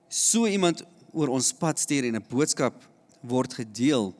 so 0.09 0.47
iemand 0.47 0.83
oor 1.13 1.27
ons 1.27 1.53
pad 1.53 1.79
stuur 1.79 2.05
en 2.05 2.15
'n 2.15 2.25
boodskap 2.29 2.73
word 3.21 3.53
gedeel, 3.53 4.13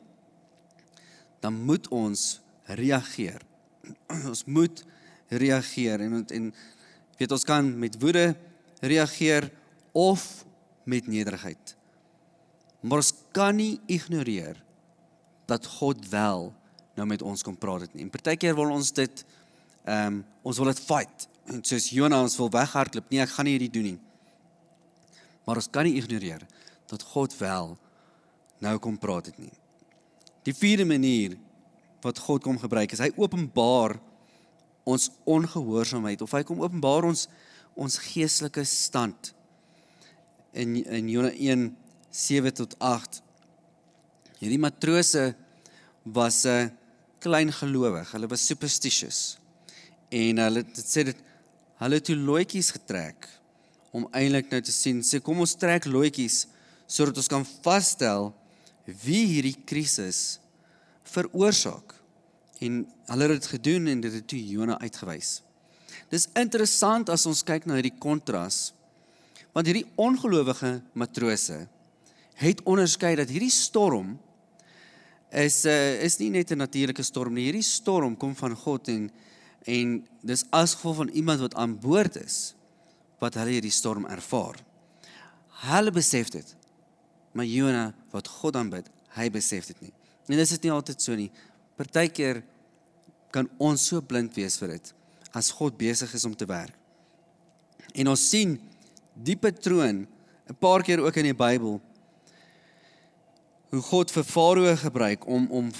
dan 1.40 1.54
moet 1.54 1.88
ons 1.88 2.40
reageer. 2.66 3.40
Ons 4.32 4.44
moet 4.44 4.84
reageer 5.28 6.00
en 6.00 6.26
en 6.26 6.54
weet 7.18 7.32
ons 7.32 7.44
kan 7.44 7.78
met 7.78 7.96
woede 8.00 8.36
reageer 8.80 9.50
of 9.92 10.44
met 10.84 11.06
nederigheid. 11.06 11.77
Maar 12.80 13.02
ons 13.02 13.12
kan 13.34 13.56
nie 13.58 13.80
ignoreer 13.90 14.58
dat 15.48 15.66
God 15.78 16.04
wel 16.08 16.52
nou 16.98 17.06
met 17.06 17.22
ons 17.22 17.42
kom 17.42 17.56
praat 17.56 17.86
het 17.86 17.94
nie. 17.94 18.04
En 18.04 18.12
partykeer 18.12 18.56
wil 18.58 18.74
ons 18.74 18.92
dit 18.92 19.24
ehm 19.88 20.18
um, 20.18 20.24
ons 20.42 20.58
wil 20.60 20.68
dit 20.68 20.80
fight. 20.80 21.28
En 21.48 21.62
soos 21.64 21.88
Jonas 21.92 22.26
ons 22.26 22.36
wil 22.36 22.50
weghardloop. 22.52 23.08
Nee, 23.10 23.22
ek 23.24 23.32
gaan 23.32 23.46
nie 23.48 23.54
hierdie 23.56 23.72
doen 23.72 23.86
nie. 23.92 23.98
Maar 25.46 25.60
ons 25.62 25.70
kan 25.72 25.86
nie 25.88 25.96
ignoreer 26.00 26.44
dat 26.88 27.04
God 27.14 27.36
wel 27.38 27.76
nou 28.64 28.74
kom 28.82 28.98
praat 29.00 29.30
het 29.30 29.38
nie. 29.38 29.52
Die 30.44 30.54
vierde 30.56 30.84
manier 30.88 31.36
wat 32.04 32.20
God 32.26 32.44
kom 32.44 32.58
gebruik 32.60 32.92
is 32.92 33.02
hy 33.02 33.10
openbaar 33.16 33.96
ons 34.88 35.10
ongehoorsaamheid 35.28 36.22
of 36.24 36.32
hy 36.36 36.42
kom 36.46 36.62
openbaar 36.64 37.08
ons 37.08 37.26
ons 37.78 37.98
geestelike 38.08 38.64
stand 38.66 39.32
in 40.52 40.78
in 40.84 41.10
Jona 41.12 41.32
1 41.34 41.68
7 42.18 42.54
tot 42.60 42.74
8 42.82 43.20
hierdie 44.40 44.60
matrose 44.62 45.24
was 46.18 46.44
'n 46.46 46.72
klein 47.24 47.52
gelowig 47.60 48.12
hulle 48.14 48.30
was 48.34 48.46
superstitious 48.46 49.38
en 50.10 50.42
hulle 50.44 50.62
dit 50.62 50.86
sê 50.94 51.04
dit 51.10 51.18
hulle 51.82 51.94
het 52.00 52.04
toe 52.10 52.16
loetjies 52.16 52.70
getrek 52.76 53.28
om 53.92 54.08
eintlik 54.12 54.50
nou 54.50 54.60
te 54.60 54.74
sien 54.74 55.02
sê 55.02 55.20
kom 55.22 55.40
ons 55.44 55.54
trek 55.54 55.86
loetjies 55.86 56.46
sodat 56.86 57.20
ons 57.20 57.30
kan 57.34 57.44
vasstel 57.62 58.32
wie 59.04 59.24
hierdie 59.34 59.56
krisis 59.68 60.40
veroorsaak 61.08 61.94
en 62.64 62.82
hulle 63.10 63.28
het 63.28 63.36
dit 63.38 63.50
gedoen 63.54 63.86
en 63.92 64.00
dit 64.00 64.12
het 64.12 64.26
toe 64.28 64.40
Jona 64.40 64.78
uitgewys. 64.82 65.42
Dis 66.10 66.26
interessant 66.38 67.10
as 67.12 67.26
ons 67.28 67.44
kyk 67.46 67.68
na 67.68 67.78
hierdie 67.78 67.96
kontras. 68.00 68.72
Want 69.54 69.68
hierdie 69.68 69.86
ongelowige 70.00 70.78
matrose 70.98 71.66
het 72.38 72.62
onderskei 72.68 73.16
dat 73.18 73.30
hierdie 73.32 73.52
storm 73.52 74.16
is 75.34 75.64
uh, 75.68 76.02
is 76.04 76.18
nie 76.18 76.30
net 76.30 76.50
'n 76.50 76.58
natuurlike 76.58 77.02
storm 77.02 77.34
nie. 77.34 77.44
Hierdie 77.50 77.66
storm 77.66 78.16
kom 78.16 78.34
van 78.36 78.54
God 78.56 78.88
en 78.88 79.10
en 79.66 80.06
dis 80.22 80.44
as 80.50 80.74
gevolg 80.74 80.96
van 80.96 81.08
iemand 81.08 81.40
wat 81.40 81.54
aan 81.54 81.78
boord 81.78 82.16
is 82.16 82.54
wat 83.18 83.34
hulle 83.34 83.58
hierdie 83.58 83.74
storm 83.74 84.06
ervaar. 84.06 84.56
Hulle 85.66 85.90
besef 85.90 86.30
dit. 86.30 86.56
Maar 87.32 87.44
Jona 87.44 87.94
wat 88.10 88.28
God 88.28 88.56
aanbid, 88.56 88.86
hy 89.18 89.28
besef 89.30 89.66
dit 89.66 89.80
nie. 89.80 89.92
En 90.28 90.36
dis 90.36 90.52
is 90.52 90.60
nie 90.62 90.72
altyd 90.72 91.02
so 91.02 91.14
nie. 91.14 91.30
Partykeer 91.76 92.42
kan 93.30 93.48
ons 93.58 93.86
so 93.90 94.00
blind 94.00 94.34
wees 94.34 94.56
vir 94.58 94.68
dit 94.78 94.94
as 95.36 95.50
God 95.50 95.76
besig 95.76 96.14
is 96.14 96.24
om 96.24 96.34
te 96.36 96.46
werk. 96.48 96.72
En 97.94 98.08
ons 98.08 98.28
sien 98.30 98.56
die 99.14 99.36
patroon 99.36 100.06
'n 100.48 100.56
paar 100.58 100.82
keer 100.82 101.00
ook 101.00 101.16
in 101.16 101.24
die 101.24 101.34
Bybel 101.34 101.80
hoe 103.70 103.82
God 103.84 104.12
vir 104.12 104.24
Farao 104.24 104.76
gebruik 104.80 105.26
om 105.28 105.48
om 105.50 105.70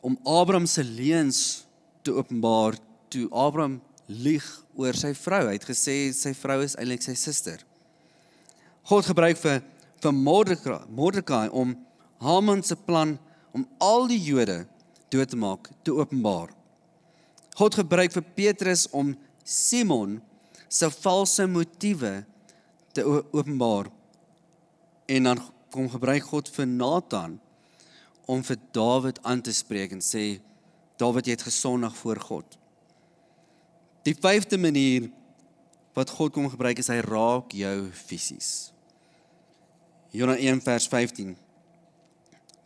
om 0.00 0.16
Abraham 0.24 0.66
se 0.66 0.84
leuns 0.84 1.66
te 2.02 2.12
openbaar 2.16 2.78
toe 3.12 3.26
Abraham 3.36 3.80
lieg 4.06 4.46
oor 4.74 4.96
sy 4.96 5.12
vrou. 5.12 5.42
Hy 5.50 5.58
het 5.58 5.66
gesê 5.68 5.96
sy 6.16 6.32
vrou 6.38 6.62
is 6.64 6.76
eintlik 6.80 7.04
sy 7.04 7.14
suster. 7.20 7.60
God 8.88 9.04
gebruik 9.10 9.36
vir 9.42 9.60
vir 10.00 10.16
Mordekai, 10.16 10.78
Mordekai 10.88 11.48
om 11.52 11.74
Haman 12.24 12.62
se 12.64 12.76
plan 12.76 13.18
om 13.52 13.66
al 13.84 14.08
die 14.08 14.20
Jode 14.20 14.62
dood 15.12 15.28
te 15.28 15.36
maak 15.36 15.68
te 15.84 15.92
openbaar. 15.92 16.48
God 17.58 17.76
gebruik 17.76 18.14
vir 18.16 18.24
Petrus 18.36 18.86
om 18.96 19.12
Simon 19.44 20.20
se 20.70 20.88
valse 21.02 21.44
motiewe 21.50 22.22
te 22.96 23.04
openbaar. 23.04 23.90
En 25.10 25.28
dan 25.28 25.42
kom 25.70 25.88
gebruik 25.90 26.26
God 26.30 26.50
vir 26.52 26.66
Nathan 26.66 27.38
om 28.30 28.42
vir 28.46 28.58
Dawid 28.74 29.20
aan 29.26 29.42
te 29.42 29.54
spreek 29.54 29.94
en 29.96 30.02
sê 30.04 30.40
Dawid 31.00 31.26
jy 31.26 31.36
het 31.38 31.46
gesondig 31.46 31.94
voor 31.96 32.20
God. 32.20 32.58
Die 34.04 34.16
vyfde 34.16 34.58
manier 34.60 35.08
wat 35.96 36.12
God 36.12 36.34
kom 36.34 36.48
gebruik 36.52 36.80
is 36.82 36.90
hy 36.92 37.00
raak 37.04 37.54
jou 37.56 37.76
fisies. 37.96 38.70
Jonas 40.12 40.42
1 40.42 40.60
vers 40.64 40.88
15. 40.90 41.34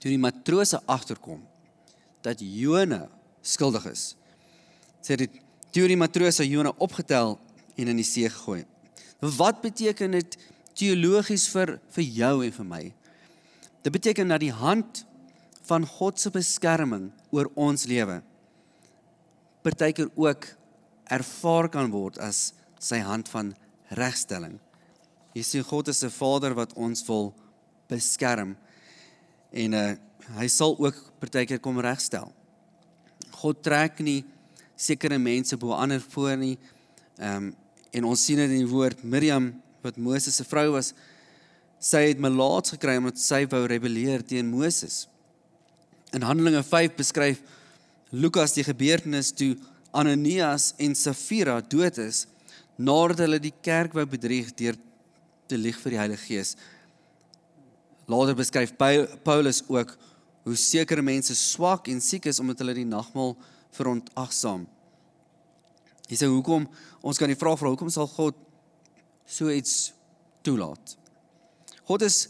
Toe 0.00 0.10
die 0.10 0.20
matrose 0.20 0.80
agterkom 0.90 1.42
dat 2.24 2.40
Jona 2.40 3.04
skuldig 3.44 3.86
is. 3.90 4.04
Sê 5.04 5.18
die 5.20 5.28
teorie 5.74 5.98
matrose 6.00 6.46
Jona 6.48 6.72
opgetel 6.82 7.36
en 7.76 7.90
in 7.90 8.00
die 8.00 8.06
see 8.06 8.28
gegooi. 8.30 8.62
Wat 9.20 9.60
beteken 9.62 10.16
dit 10.16 10.36
teologies 10.74 11.48
vir 11.52 11.78
vir 11.94 12.04
jou 12.04 12.34
en 12.44 12.52
vir 12.52 12.68
my? 12.68 12.84
Dit 13.84 13.92
beteken 13.92 14.28
dat 14.28 14.40
die 14.40 14.52
hand 14.52 15.04
van 15.64 15.86
God 15.86 16.20
se 16.20 16.30
beskerming 16.30 17.10
oor 17.32 17.50
ons 17.54 17.86
lewe 17.88 18.22
partykeer 19.64 20.10
ook 20.14 20.46
ervaar 21.08 21.70
kan 21.72 21.88
word 21.92 22.18
as 22.20 22.52
sy 22.80 23.00
hand 23.00 23.30
van 23.32 23.54
regstelling. 23.96 24.58
Jy 25.34 25.42
sien 25.42 25.64
God 25.64 25.88
is 25.88 26.04
'n 26.04 26.10
Vader 26.10 26.54
wat 26.54 26.74
ons 26.76 27.02
wil 27.08 27.34
beskerm 27.88 28.56
en 29.52 29.74
uh, 29.74 29.96
hy 30.36 30.48
sal 30.48 30.76
ook 30.78 30.94
partykeer 31.20 31.60
kom 31.60 31.80
regstel. 31.80 32.32
God 33.30 33.62
trek 33.62 34.00
nie 34.00 34.24
sekere 34.76 35.18
mense 35.18 35.56
bo 35.56 35.72
ander 35.72 36.00
voor 36.00 36.36
nie. 36.36 36.58
Ehm 37.18 37.36
um, 37.36 37.54
en 37.94 38.04
ons 38.04 38.24
sien 38.24 38.36
dit 38.36 38.50
in 38.50 38.66
die 38.66 38.72
woord 38.72 39.04
Miriam 39.04 39.52
wat 39.84 40.00
Moses 40.00 40.36
se 40.40 40.46
vrou 40.48 40.70
was. 40.74 40.92
Sy 41.84 42.06
het 42.10 42.22
melaats 42.22 42.74
gekry 42.74 42.96
omdat 43.00 43.20
sy 43.20 43.44
wou 43.52 43.64
rebelleer 43.68 44.24
teen 44.26 44.48
Moses. 44.52 45.04
In 46.14 46.24
Handelinge 46.24 46.62
5 46.64 46.96
beskryf 46.96 47.42
Lukas 48.14 48.54
die 48.54 48.64
gebeurtenis 48.64 49.32
toe 49.34 49.54
Ananias 49.94 50.72
en 50.82 50.94
Safira 50.94 51.60
dood 51.60 51.98
is 52.02 52.24
nadat 52.78 53.24
hulle 53.24 53.38
die 53.42 53.54
kerk 53.62 53.94
wou 53.94 54.04
bedrieg 54.10 54.50
deur 54.58 54.78
te 55.50 55.58
lieg 55.58 55.78
vir 55.82 55.94
die 55.94 56.00
Heilige 56.00 56.26
Gees. 56.26 56.54
Later 58.10 58.36
beskryf 58.36 58.74
Paulus 58.78 59.62
ook 59.68 59.94
hoe 60.44 60.56
sekere 60.60 61.02
mense 61.02 61.36
swak 61.38 61.88
en 61.88 62.02
siek 62.04 62.26
is 62.28 62.40
omdat 62.42 62.60
hulle 62.60 62.76
die 62.76 62.88
nagmaal 62.88 63.32
verontagsaam. 63.74 64.66
Sê 66.12 66.28
hoekom 66.28 66.66
ons 67.00 67.18
kan 67.18 67.30
die 67.30 67.38
vraag 67.38 67.58
vra 67.60 67.72
hoekom 67.72 67.90
sal 67.92 68.08
God 68.10 68.36
so 69.26 69.50
iets 69.50 69.92
toelaat? 70.44 70.96
God 71.84 72.04
is 72.06 72.28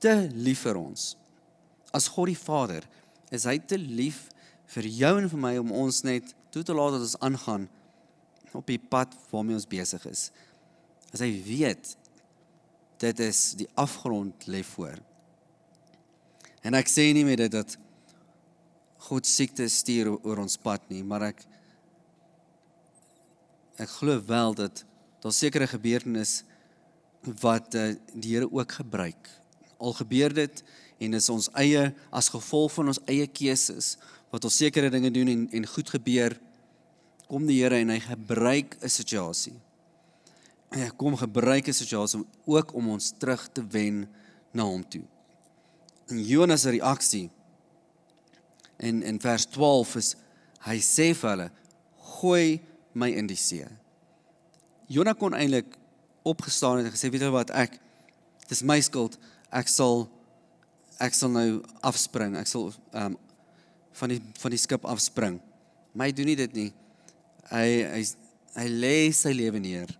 te 0.00 0.14
lief 0.32 0.64
vir 0.66 0.78
ons. 0.80 1.14
As 1.94 2.08
God 2.12 2.32
die 2.32 2.38
Vader 2.38 2.84
is 3.34 3.46
hy 3.48 3.58
te 3.58 3.78
lief 3.80 4.26
vir 4.74 4.88
jou 4.88 5.14
en 5.20 5.30
vir 5.30 5.40
my 5.40 5.54
om 5.60 5.72
ons 5.84 6.02
net 6.06 6.32
toe 6.54 6.64
te 6.66 6.74
laat 6.76 6.96
dat 6.96 7.06
ons 7.06 7.20
aangaan 7.24 7.68
op 8.54 8.66
die 8.70 8.78
pad 8.78 9.14
waarmee 9.32 9.58
ons 9.58 9.68
besig 9.68 10.04
is. 10.06 10.28
As 11.14 11.22
hy 11.24 11.30
weet 11.46 11.96
dit 13.02 13.20
is 13.20 13.40
die 13.58 13.68
afgrond 13.80 14.46
lê 14.48 14.62
voor. 14.64 15.00
En 16.64 16.76
ek 16.78 16.88
sê 16.88 17.10
nie 17.12 17.26
met 17.26 17.42
dit 17.42 17.52
dat 17.52 17.76
God 19.04 19.28
siekte 19.28 19.66
stuur 19.68 20.14
oor 20.14 20.40
ons 20.40 20.56
pad 20.56 20.86
nie, 20.88 21.02
maar 21.04 21.28
ek 21.32 21.42
ek 23.82 23.90
glo 23.98 24.22
wel 24.22 24.54
dat 24.56 24.84
daar 25.24 25.32
sekere 25.32 25.66
gebeurtenisse 25.66 26.44
wat 27.40 27.74
uh, 27.74 27.94
die 28.12 28.34
Here 28.34 28.48
ook 28.52 28.72
gebruik. 28.76 29.30
Al 29.80 29.96
gebeur 29.96 30.34
dit 30.36 30.64
en 31.00 31.16
is 31.16 31.28
ons 31.32 31.48
eie 31.56 31.88
as 32.12 32.28
gevolg 32.28 32.72
van 32.76 32.92
ons 32.92 33.00
eie 33.08 33.26
keuses 33.26 33.94
wat 34.30 34.44
ons 34.44 34.56
sekere 34.60 34.92
dinge 34.92 35.10
doen 35.14 35.30
en 35.32 35.46
en 35.56 35.70
goed 35.74 35.90
gebeur 35.96 36.36
kom 37.26 37.48
die 37.48 37.62
Here 37.62 37.80
en 37.80 37.96
hy 37.96 38.02
gebruik 38.04 38.76
'n 38.82 38.92
situasie 38.92 39.56
hy 40.74 40.90
kom 40.98 41.16
gebruik 41.16 41.68
'n 41.68 41.72
situasie 41.72 42.24
ook 42.44 42.74
om 42.74 42.88
ons 42.88 43.12
terug 43.18 43.48
te 43.52 43.62
wen 43.66 44.08
na 44.52 44.62
hom 44.62 44.88
toe. 44.88 45.04
En 46.06 46.22
Jonas 46.22 46.60
se 46.60 46.70
reaksie 46.70 47.30
in 48.76 49.02
in 49.02 49.20
vers 49.20 49.46
12 49.46 49.96
is 49.96 50.16
hy 50.58 50.78
sê 50.78 51.14
vir 51.14 51.30
hulle 51.30 51.50
gooi 51.96 52.60
my 52.92 53.10
in 53.10 53.26
die 53.26 53.36
see. 53.36 53.66
Jonas 54.88 55.18
kon 55.20 55.36
eintlik 55.36 55.76
opgestaan 56.24 56.82
en 56.82 56.92
gesê 56.92 57.10
weet 57.12 57.26
jy 57.26 57.32
wat 57.32 57.52
ek 57.54 57.78
dis 58.48 58.64
my 58.66 58.78
skuld 58.84 59.16
ek 59.52 59.68
sal 59.72 60.06
ek 61.02 61.16
sal 61.16 61.32
nou 61.32 61.62
afspring 61.84 62.36
ek 62.38 62.48
sal 62.48 62.70
um, 62.92 63.16
van 63.94 64.14
die 64.14 64.20
van 64.40 64.54
die 64.54 64.60
skip 64.60 64.86
afspring. 64.88 65.38
Maar 65.94 66.10
hy 66.10 66.16
doen 66.16 66.30
nie 66.32 66.38
dit 66.38 66.56
nie. 66.56 66.70
Hy 67.50 67.68
hy 67.92 68.02
hy 68.54 68.66
lê 68.70 68.96
sy 69.14 69.34
lewe 69.34 69.60
neer 69.62 69.90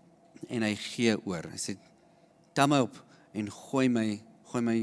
en 0.51 0.63
hy 0.63 0.73
gee 0.79 1.15
oor. 1.23 1.47
Hy 1.51 1.59
sê 1.59 1.75
tel 2.55 2.69
my 2.71 2.81
op 2.85 2.99
en 3.35 3.49
gooi 3.51 3.87
my 3.91 4.07
gooi 4.51 4.63
my 4.63 4.77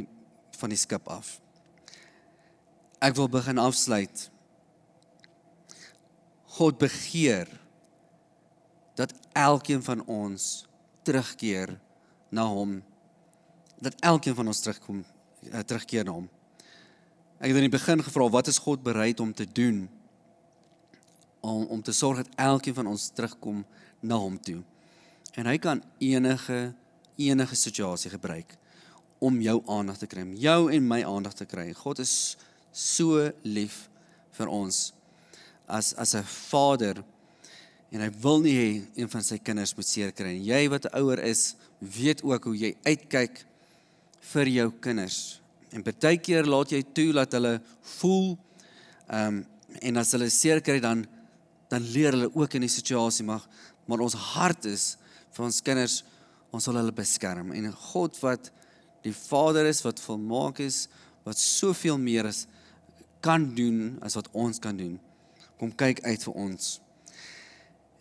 van 0.60 0.72
die 0.72 0.80
skip 0.80 1.08
af. 1.12 1.36
Ek 3.02 3.16
wil 3.18 3.28
begin 3.32 3.60
afsluit. 3.60 4.28
God 6.56 6.78
begeer 6.80 7.48
dat 8.94 9.14
elkeen 9.33 9.83
van 9.83 10.05
ons 10.05 10.66
terugkeer 11.02 11.78
na 12.28 12.46
hom. 12.46 12.83
Dat 13.81 13.94
elkeen 14.00 14.35
van 14.35 14.46
ons 14.46 14.61
terugkom 14.61 15.05
uh, 15.52 15.59
terugkeer 15.59 16.05
na 16.05 16.12
hom. 16.12 16.28
Ek 17.42 17.50
het 17.50 17.59
in 17.59 17.66
die 17.66 17.74
begin 17.74 18.02
gevra 18.05 18.28
wat 18.31 18.46
is 18.46 18.61
God 18.62 18.83
bereid 18.83 19.20
om 19.20 19.35
te 19.35 19.46
doen 19.46 19.88
om 21.42 21.64
om 21.66 21.83
te 21.83 21.92
sorg 21.92 22.22
dat 22.22 22.35
elkeen 22.38 22.74
van 22.74 22.87
ons 22.87 23.09
terugkom 23.11 23.64
na 24.00 24.14
hom 24.14 24.38
toe. 24.40 24.61
En 25.35 25.48
hy 25.50 25.57
kan 25.59 25.83
enige 25.98 26.74
enige 27.16 27.55
situasie 27.55 28.11
gebruik 28.11 28.55
om 29.18 29.40
jou 29.40 29.62
aandag 29.70 29.98
te 29.98 30.07
kry, 30.07 30.22
om 30.22 30.35
jou 30.35 30.72
en 30.72 30.87
my 30.87 31.02
aandag 31.07 31.35
te 31.38 31.46
kry. 31.46 31.68
God 31.76 31.98
is 32.02 32.37
so 32.72 33.28
lief 33.42 33.88
vir 34.38 34.48
ons 34.48 34.92
as 35.66 35.92
as 35.94 36.14
'n 36.14 36.24
vader 36.24 37.05
en 37.92 38.00
hy 38.00 38.09
wil 38.24 38.40
nie 38.44 38.55
hê 38.57 38.68
een 39.02 39.11
van 39.12 39.24
sy 39.24 39.37
kinders 39.44 39.74
moet 39.76 39.88
seer 39.88 40.12
kry 40.16 40.33
nie. 40.33 40.48
Jy 40.48 40.62
wat 40.72 40.88
ouer 40.96 41.20
is, 41.28 41.52
weet 41.81 42.22
ook 42.24 42.48
hoe 42.48 42.55
jy 42.57 42.72
uitkyk 42.87 43.42
vir 44.33 44.48
jou 44.48 44.68
kinders. 44.85 45.18
En 45.72 45.85
baie 45.85 46.18
keer 46.20 46.48
laat 46.48 46.72
jy 46.72 46.83
toe 46.96 47.11
dat 47.16 47.37
hulle 47.38 47.59
voel 47.98 48.35
ehm 49.09 49.42
um, 49.42 49.42
en 49.72 49.96
as 49.96 50.11
hulle 50.12 50.26
seer 50.28 50.61
kry 50.61 50.83
dan 50.85 51.07
dan 51.72 51.85
leer 51.94 52.12
hulle 52.12 52.28
ook 52.37 52.59
in 52.59 52.66
die 52.66 52.72
situasie 52.72 53.24
maar 53.24 53.40
maar 53.88 54.02
ons 54.05 54.16
hart 54.35 54.66
is 54.68 54.85
vir 55.33 55.46
ons 55.46 55.61
kinders, 55.64 56.02
ons 56.52 56.66
wil 56.68 56.78
hulle 56.81 56.94
beskerm. 56.94 57.55
En 57.57 57.70
God 57.92 58.18
wat 58.20 58.50
die 59.02 59.14
Vader 59.16 59.66
is 59.66 59.81
wat 59.85 60.00
volmaak 60.05 60.61
is, 60.62 60.87
wat 61.24 61.40
soveel 61.40 61.98
meer 61.98 62.28
is 62.28 62.44
kan 63.24 63.48
doen 63.57 63.96
as 64.02 64.16
wat 64.18 64.28
ons 64.37 64.61
kan 64.62 64.76
doen. 64.76 64.98
Kom 65.59 65.72
kyk 65.78 66.02
uit 66.05 66.24
vir 66.26 66.38
ons. 66.44 66.74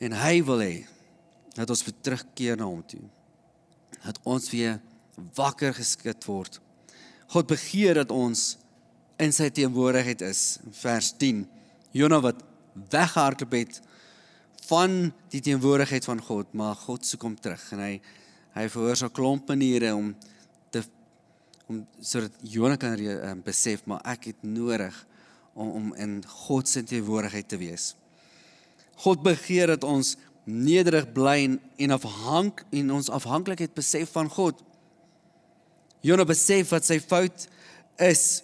En 0.02 0.16
hy 0.18 0.42
wil 0.48 0.64
hê 0.64 0.76
dat 1.54 1.70
ons 1.70 1.84
weer 1.86 1.98
terugkeer 2.02 2.58
na 2.58 2.66
hom 2.66 2.82
toe. 2.88 3.04
Dat 4.02 4.18
ons 4.26 4.50
weer 4.50 4.80
wakker 5.38 5.76
geskit 5.78 6.26
word. 6.26 6.58
God 7.32 7.48
begeer 7.48 8.00
dat 8.02 8.12
ons 8.12 8.56
in 9.22 9.34
sy 9.36 9.52
teenwoordigheid 9.54 10.24
is. 10.26 10.58
Vers 10.82 11.12
10. 11.22 11.46
Jona 11.94 12.22
wat 12.24 12.42
weggehardloop 12.92 13.54
het 13.60 13.82
van 14.72 15.12
die 15.34 15.42
teenwoordigheid 15.44 16.06
van 16.08 16.22
God, 16.24 16.54
maar 16.58 16.78
God 16.80 17.06
soek 17.06 17.26
hom 17.28 17.38
terug 17.38 17.64
en 17.76 17.86
hy 17.86 17.94
hy 18.52 18.66
verhoor 18.68 18.98
so 19.00 19.08
'n 19.08 19.16
klomp 19.16 19.48
maniere 19.48 19.94
om 19.96 20.12
te 20.72 20.84
om 21.68 21.88
sodat 22.02 22.34
Jonah 22.44 22.78
kan 22.78 23.00
um, 23.00 23.42
besef 23.44 23.86
maar 23.86 24.02
ek 24.04 24.26
het 24.26 24.44
nodig 24.44 24.96
om 25.54 25.70
om 25.72 25.94
in 25.96 26.24
God 26.28 26.68
se 26.68 26.84
teenwoordigheid 26.84 27.48
te 27.48 27.58
wees. 27.58 27.96
God 29.02 29.24
begeer 29.26 29.72
dat 29.74 29.86
ons 29.88 30.16
nederig 30.46 31.08
bly 31.14 31.58
en 31.78 31.96
afhank 31.96 32.64
en 32.74 32.94
ons 32.98 33.10
afhanklikheid 33.14 33.74
besef 33.78 34.14
van 34.16 34.30
God. 34.30 34.58
Jonah 36.06 36.26
besef 36.26 36.72
wat 36.74 36.86
sy 36.86 36.98
fout 37.02 37.46
is 38.02 38.42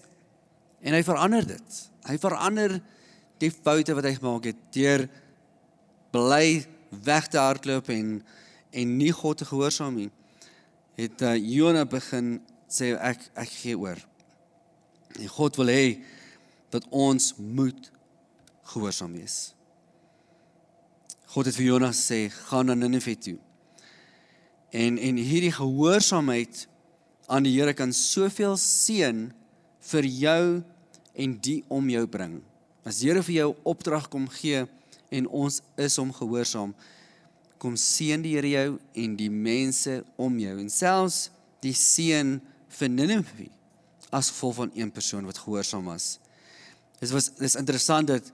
en 0.86 0.94
hy 0.94 1.02
verander 1.06 1.46
dit. 1.46 1.80
Hy 2.08 2.18
verander 2.22 2.78
die 3.42 3.52
foute 3.54 3.96
wat 3.98 4.06
hy 4.08 4.14
gemaak 4.18 4.50
het 4.52 4.60
deur 4.74 5.08
bly 6.14 6.62
weg 7.06 7.30
te 7.34 7.42
hardloop 7.42 7.90
en 7.94 8.20
en 8.78 8.90
nie 9.00 9.14
God 9.16 9.40
te 9.40 9.46
gehoorsaam 9.48 9.96
nie. 9.96 10.10
Het 11.00 11.24
uh, 11.26 11.34
Jona 11.40 11.86
begin 11.90 12.36
sê 12.70 12.92
ek 12.94 13.24
ek 13.40 13.54
gee 13.64 13.78
oor. 13.80 13.98
En 15.18 15.30
God 15.34 15.58
wil 15.58 15.72
hê 15.72 15.86
dat 16.74 16.86
ons 16.92 17.32
moet 17.40 17.90
gehoorsaam 18.74 19.16
wees. 19.18 19.57
God 21.28 21.50
het 21.50 21.58
vir 21.60 21.68
Jona 21.68 21.92
sê 21.96 22.28
gaan 22.48 22.70
na 22.70 22.76
Ninive 22.78 23.16
toe. 23.20 23.38
En 24.72 24.98
en 24.98 25.20
hierdie 25.20 25.52
gehoorsaamheid 25.56 26.68
aan 27.28 27.44
die 27.44 27.56
Here 27.58 27.74
kan 27.76 27.92
soveel 27.94 28.56
seën 28.60 29.28
vir 29.92 30.08
jou 30.08 30.44
en 31.18 31.38
die 31.44 31.60
om 31.68 31.90
jou 31.92 32.06
bring. 32.08 32.40
As 32.88 33.02
die 33.02 33.10
Here 33.10 33.24
vir 33.24 33.36
jou 33.42 33.50
opdrag 33.68 34.08
kom 34.12 34.28
gee, 34.32 34.66
en 35.12 35.28
ons 35.28 35.62
is 35.80 35.96
hom 36.00 36.12
gehoorsaam. 36.16 36.74
Kom 37.60 37.76
seën 37.80 38.24
die 38.24 38.36
Here 38.36 38.52
jou 38.52 38.78
en 39.04 39.18
die 39.20 39.32
mense 39.32 40.02
om 40.20 40.40
jou 40.40 40.56
en 40.60 40.72
selfs 40.72 41.28
die 41.64 41.76
seën 41.76 42.38
vir 42.80 42.92
Ninive 42.94 43.50
as 44.14 44.32
gevolg 44.32 44.62
van 44.62 44.72
een 44.76 44.92
persoon 44.94 45.28
wat 45.28 45.40
gehoorsaam 45.44 45.88
was. 45.92 46.18
Dit 47.02 47.12
was 47.12 47.32
dis 47.36 47.58
interessant 47.60 48.08
dat 48.08 48.32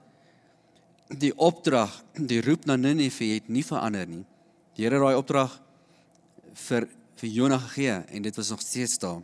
die 1.08 1.32
opdrag, 1.36 1.92
die 2.16 2.40
roep 2.42 2.64
na 2.64 2.76
Ninive 2.76 3.26
het 3.34 3.48
nie 3.52 3.64
verander 3.64 4.06
nie. 4.08 4.24
Die 4.74 4.86
Here 4.86 4.98
het 4.98 5.04
daai 5.04 5.20
opdrag 5.20 5.58
vir 6.66 6.88
vir 7.14 7.30
Jonah 7.30 7.60
gegee 7.62 8.00
en 8.10 8.22
dit 8.22 8.36
was 8.36 8.50
nog 8.50 8.60
steeds 8.60 8.98
daar. 8.98 9.20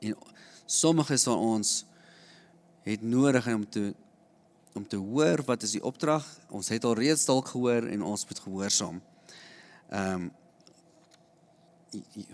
En 0.00 0.14
sommige 0.64 1.18
van 1.18 1.38
ons 1.38 1.84
het 2.82 3.02
nodig 3.02 3.46
om 3.46 3.68
te 3.68 3.94
om 4.72 4.86
te 4.86 4.96
hoor 4.96 5.42
wat 5.44 5.62
is 5.62 5.74
die 5.74 5.82
opdrag. 5.84 6.24
Ons 6.48 6.68
het 6.68 6.84
al 6.84 6.94
reeds 6.94 7.24
dalk 7.26 7.48
gehoor 7.50 7.88
en 7.90 8.02
ons 8.02 8.26
moet 8.26 8.38
gehoorsaam. 8.38 9.00
Ehm 9.90 10.14
um, 10.14 10.30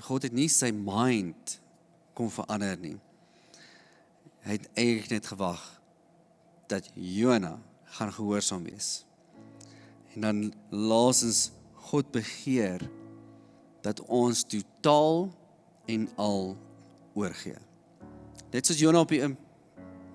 God 0.05 0.23
het 0.23 0.35
nie 0.37 0.51
sy 0.53 0.69
mind 0.71 1.55
kom 2.13 2.29
verander 2.31 2.77
nie. 2.77 2.99
Hy 4.45 4.59
het 4.59 4.69
eintlik 4.77 5.09
net 5.11 5.27
gewag 5.33 5.63
dat 6.69 6.91
Jonah 6.93 7.57
gaan 7.97 8.13
gehoorsaam 8.13 8.65
wees. 8.65 9.05
En 10.15 10.21
dan 10.21 10.41
laasens 10.71 11.51
God 11.89 12.11
begeer 12.11 12.83
dat 13.85 14.01
ons 14.01 14.45
totaal 14.45 15.29
en 15.87 16.09
al 16.17 16.57
oorgee. 17.15 17.59
Net 18.51 18.67
soos 18.67 18.81
Jonah 18.81 19.05
op 19.05 19.13
die, 19.13 19.23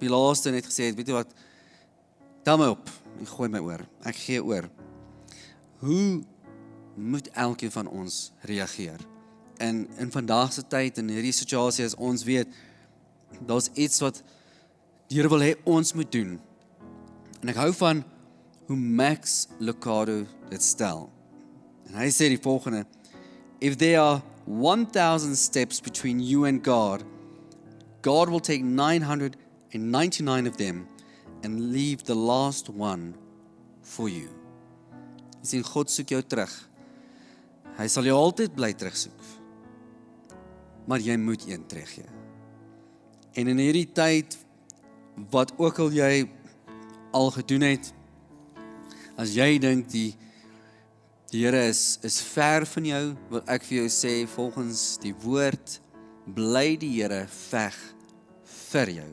die 0.01 0.09
laaste 0.11 0.51
net 0.51 0.67
gesê 0.67 0.89
het, 0.89 0.97
weet 0.97 1.11
jy 1.11 1.15
wat? 1.15 1.31
Tel 2.45 2.57
my 2.57 2.71
op. 2.73 2.89
Ek 3.21 3.29
gooi 3.29 3.49
my 3.53 3.61
oor. 3.61 3.83
Ek 4.07 4.17
gee 4.17 4.41
oor. 4.41 4.67
Hoe 5.81 6.21
moet 6.95 7.29
elkeen 7.37 7.73
van 7.73 7.87
ons 7.87 8.31
reageer? 8.49 9.01
In 9.61 9.85
in 10.01 10.11
vandag 10.11 10.53
se 10.53 10.63
tyd 10.65 10.97
en 10.97 11.09
hierdie 11.13 11.35
situasie 11.35 11.85
as 11.85 11.95
ons 11.95 12.25
weet 12.25 12.49
daar's 13.45 13.69
iets 13.73 14.01
wat 14.01 14.23
die 15.07 15.19
Here 15.19 15.29
wil 15.29 15.43
hê 15.43 15.53
ons 15.67 15.93
moet 15.93 16.11
doen. 16.11 16.39
En 17.41 17.49
ek 17.49 17.57
hou 17.57 17.71
van 17.73 18.03
hoe 18.69 18.77
Max 18.77 19.47
Lucado 19.59 20.21
dit 20.51 20.63
stel. 20.63 21.07
En 21.89 21.97
hy 21.99 22.09
sê 22.13 22.29
die 22.31 22.41
volgende: 22.41 22.85
If 23.59 23.77
there 23.81 23.99
are 23.99 24.21
1000 24.45 25.35
steps 25.37 25.81
between 25.81 26.21
you 26.21 26.45
and 26.45 26.63
God, 26.63 27.03
God 28.01 28.29
will 28.29 28.39
take 28.39 28.63
999 28.63 30.47
of 30.47 30.57
them 30.57 30.87
and 31.43 31.71
leave 31.73 32.03
the 32.03 32.15
last 32.15 32.69
one 32.69 33.13
for 33.81 34.09
you. 34.09 34.29
Sien 35.41 35.63
God 35.65 35.89
soek 35.89 36.13
jou 36.13 36.21
terug. 36.21 36.51
Hy 37.77 37.87
sal 37.89 38.05
jou 38.05 38.17
altyd 38.17 38.53
bly 38.53 38.73
terugsoek. 38.77 39.21
Maar 40.89 41.01
jy 41.01 41.17
moet 41.17 41.45
een 41.47 41.65
teruggee. 41.69 42.05
En 43.37 43.47
in 43.47 43.61
hierdie 43.61 43.87
tyd 43.95 44.37
wat 45.31 45.53
ook 45.57 45.79
al 45.79 45.93
jy 45.95 46.13
al 47.11 47.31
gedoen 47.31 47.65
het. 47.65 47.91
As 49.19 49.35
jy 49.35 49.57
dink 49.61 49.89
die 49.91 50.11
die 51.31 51.45
Here 51.45 51.61
is 51.69 51.99
is 52.03 52.19
ver 52.33 52.65
van 52.67 52.85
jou 52.85 53.03
wil 53.31 53.43
ek 53.47 53.63
vir 53.63 53.77
jou 53.81 53.89
sê 53.93 54.13
volgens 54.27 54.97
die 54.99 55.13
woord 55.23 55.77
bly 56.35 56.75
die 56.79 56.91
Here 56.97 57.23
veg 57.31 57.77
vir 58.71 58.91
jou. 58.97 59.11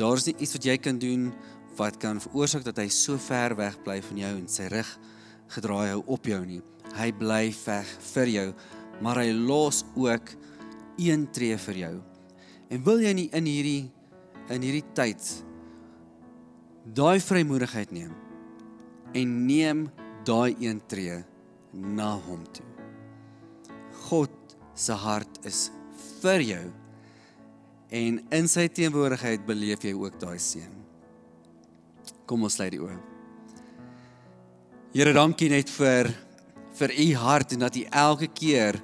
Daar's 0.00 0.24
nie 0.26 0.36
iets 0.38 0.56
wat 0.56 0.68
jy 0.70 0.78
kan 0.80 1.00
doen 1.00 1.28
wat 1.76 1.98
kan 2.00 2.22
veroorsaak 2.22 2.64
dat 2.64 2.80
hy 2.80 2.88
so 2.88 3.18
ver 3.20 3.56
weg 3.58 3.76
bly 3.84 3.98
van 4.04 4.22
jou 4.24 4.32
en 4.38 4.48
sy 4.48 4.70
rug 4.72 4.94
gedraai 5.52 5.90
hou 5.92 6.00
op 6.16 6.24
jou 6.26 6.40
nie. 6.46 6.62
Hy 6.96 7.10
bly 7.20 7.50
veg 7.52 7.92
vir 8.14 8.32
jou 8.32 8.48
maar 9.02 9.18
hy 9.20 9.32
los 9.34 9.82
ook 9.98 10.30
een 10.96 11.26
tree 11.34 11.56
vir 11.58 11.80
jou. 11.80 11.94
En 12.70 12.84
wil 12.86 13.02
jy 13.02 13.12
nie 13.16 13.28
in 13.34 13.48
hierdie 13.50 13.82
in 14.52 14.64
hierdie 14.64 14.84
tyd 14.96 15.20
daai 16.84 17.20
vrymoedigheid 17.20 17.92
neem 17.96 18.12
en 19.16 19.34
neem 19.46 19.86
daai 20.28 20.56
een 20.60 20.80
tree 20.88 21.22
na 21.72 22.12
hom 22.26 22.44
toe. 22.52 22.66
God 24.08 24.56
se 24.74 24.92
hart 24.92 25.40
is 25.48 25.70
vir 26.20 26.44
jou 26.44 26.64
en 27.94 28.20
in 28.34 28.48
sy 28.50 28.66
teenwoordigheid 28.68 29.46
beleef 29.46 29.84
jy 29.86 29.94
ook 29.96 30.18
daai 30.20 30.38
seën. 30.38 30.70
Kom 32.28 32.44
ons 32.44 32.56
sluit 32.56 32.72
die 32.74 32.82
oë. 32.82 32.96
Here, 34.94 35.12
dankie 35.12 35.50
net 35.50 35.70
vir 35.74 36.12
vir 36.74 36.90
u 36.90 37.08
hart 37.22 37.54
en 37.54 37.64
dat 37.64 37.76
u 37.78 37.84
elke 37.90 38.28
keer 38.34 38.80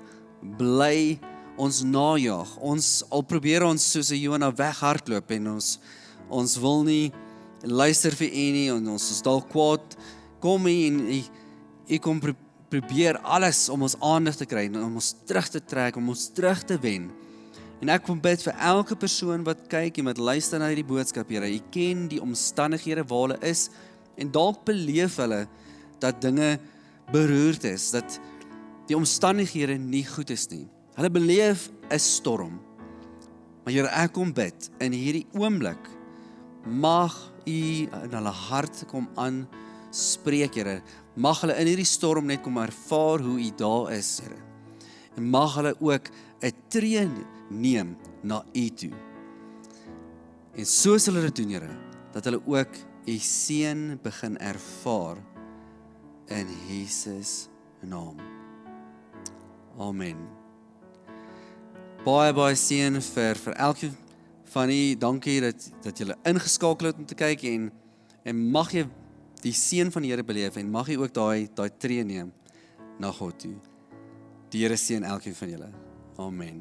bly 0.59 1.19
ons 1.61 1.83
najag. 1.85 2.53
Ons 2.63 3.01
al 3.11 3.25
probeer 3.27 3.67
ons 3.67 3.83
soos 3.83 4.11
'n 4.11 4.23
Jonah 4.23 4.55
weghardloop 4.55 5.31
en 5.31 5.49
ons 5.57 5.79
ons 6.31 6.57
wil 6.57 6.85
nie 6.85 7.13
luister 7.63 8.15
vir 8.17 8.31
u 8.31 8.47
nie 8.55 8.69
en 8.73 8.89
ons 8.95 9.11
is 9.13 9.23
dalk 9.23 9.49
kwaad. 9.53 9.97
Kom 10.41 10.67
u 10.67 10.77
en 10.87 11.01
u 11.01 11.21
u 11.91 11.99
kom 11.99 12.21
pro 12.23 12.37
probeer 12.71 13.19
alles 13.27 13.65
om 13.69 13.83
ons 13.83 13.97
aandag 13.99 14.37
te 14.39 14.47
kry 14.47 14.69
om 14.71 14.95
ons 15.01 15.09
terug 15.27 15.49
te 15.51 15.59
trek 15.59 15.97
om 15.99 16.13
ons 16.13 16.29
terug 16.31 16.63
te 16.63 16.77
wen. 16.79 17.09
En 17.83 17.91
ek 17.91 18.05
kom 18.07 18.21
bid 18.23 18.43
vir 18.45 18.55
elke 18.71 18.95
persoon 18.95 19.43
wat 19.47 19.65
kyk 19.73 19.99
en 19.99 20.11
wat 20.11 20.21
luister 20.21 20.61
na 20.63 20.69
hierdie 20.71 20.87
boodskap 20.87 21.33
Here. 21.33 21.49
U 21.49 21.61
ken 21.75 22.07
die 22.13 22.21
omstandighede 22.23 23.03
waar 23.11 23.25
hulle 23.25 23.39
is 23.43 23.69
en 24.21 24.31
dalk 24.31 24.63
beleef 24.69 25.17
hulle 25.19 25.47
dat 25.99 26.21
dinge 26.23 26.59
beroerd 27.11 27.65
is 27.67 27.91
dat 27.91 28.21
die 28.87 28.99
omstandighede 28.99 29.75
nie 29.81 30.05
goed 30.07 30.31
is 30.31 30.47
nie. 30.53 30.69
Hulle 30.95 31.11
beleef 31.11 31.71
'n 31.91 31.99
storm. 31.99 32.61
Maar 33.65 33.73
Here 33.73 33.89
ek 33.89 34.13
kom 34.13 34.33
bid 34.33 34.71
in 34.79 34.93
hierdie 34.93 35.27
oomblik 35.35 36.00
mag 36.65 37.15
u 37.47 37.61
in 37.87 38.15
hulle 38.15 38.35
hart 38.49 38.85
kom 38.91 39.09
aan 39.15 39.47
spreek 39.91 40.55
Here. 40.55 40.81
Mag 41.17 41.43
hulle 41.43 41.57
in 41.61 41.71
hierdie 41.71 41.89
storm 41.89 42.29
net 42.31 42.43
kom 42.45 42.61
ervaar 42.63 43.23
hoe 43.25 43.39
u 43.41 43.51
daar 43.57 43.93
is 43.97 44.19
Here. 44.23 44.39
En 45.17 45.31
mag 45.31 45.55
hulle 45.59 45.75
ook 45.81 46.11
'n 46.43 46.53
tree 46.69 47.09
neem 47.51 47.97
na 48.23 48.45
u 48.55 48.69
toe. 48.69 48.93
En 50.55 50.67
soos 50.67 51.07
hulle 51.07 51.21
dit 51.21 51.37
doen 51.37 51.51
Here 51.51 51.77
dat 52.13 52.25
hulle 52.25 52.41
ook 52.47 52.75
u 53.07 53.17
seën 53.19 53.99
begin 54.03 54.39
ervaar 54.39 55.17
in 56.27 56.47
Jesus 56.69 57.49
naam. 57.81 58.17
Amen. 59.79 60.17
Baie 62.05 62.33
baie 62.33 62.57
seën 62.57 63.01
vir 63.01 63.37
vir 63.37 63.57
elkeen 63.57 63.97
van 64.51 64.71
u 64.71 64.97
dankie 64.99 65.41
dat 65.41 65.71
dat 65.83 65.99
julle 65.99 66.17
ingeskakel 66.27 66.91
het 66.91 66.99
om 66.99 67.07
te 67.07 67.15
kyk 67.15 67.43
en 67.43 67.71
en 68.23 68.43
mag 68.51 68.73
jy 68.75 68.87
die 69.45 69.55
seën 69.57 69.91
van 69.93 70.03
die 70.05 70.11
Here 70.13 70.25
beleef 70.27 70.57
en 70.61 70.71
mag 70.71 70.91
jy 70.91 70.99
ook 71.01 71.15
daai 71.15 71.49
daai 71.55 71.71
tree 71.79 72.05
neem 72.05 72.33
na 73.01 73.13
God 73.13 73.39
toe. 73.41 73.57
Die 74.53 74.65
Here 74.65 74.77
seën 74.77 75.07
elkeen 75.07 75.35
van 75.35 75.49
julle. 75.55 75.71
Amen. 76.21 76.61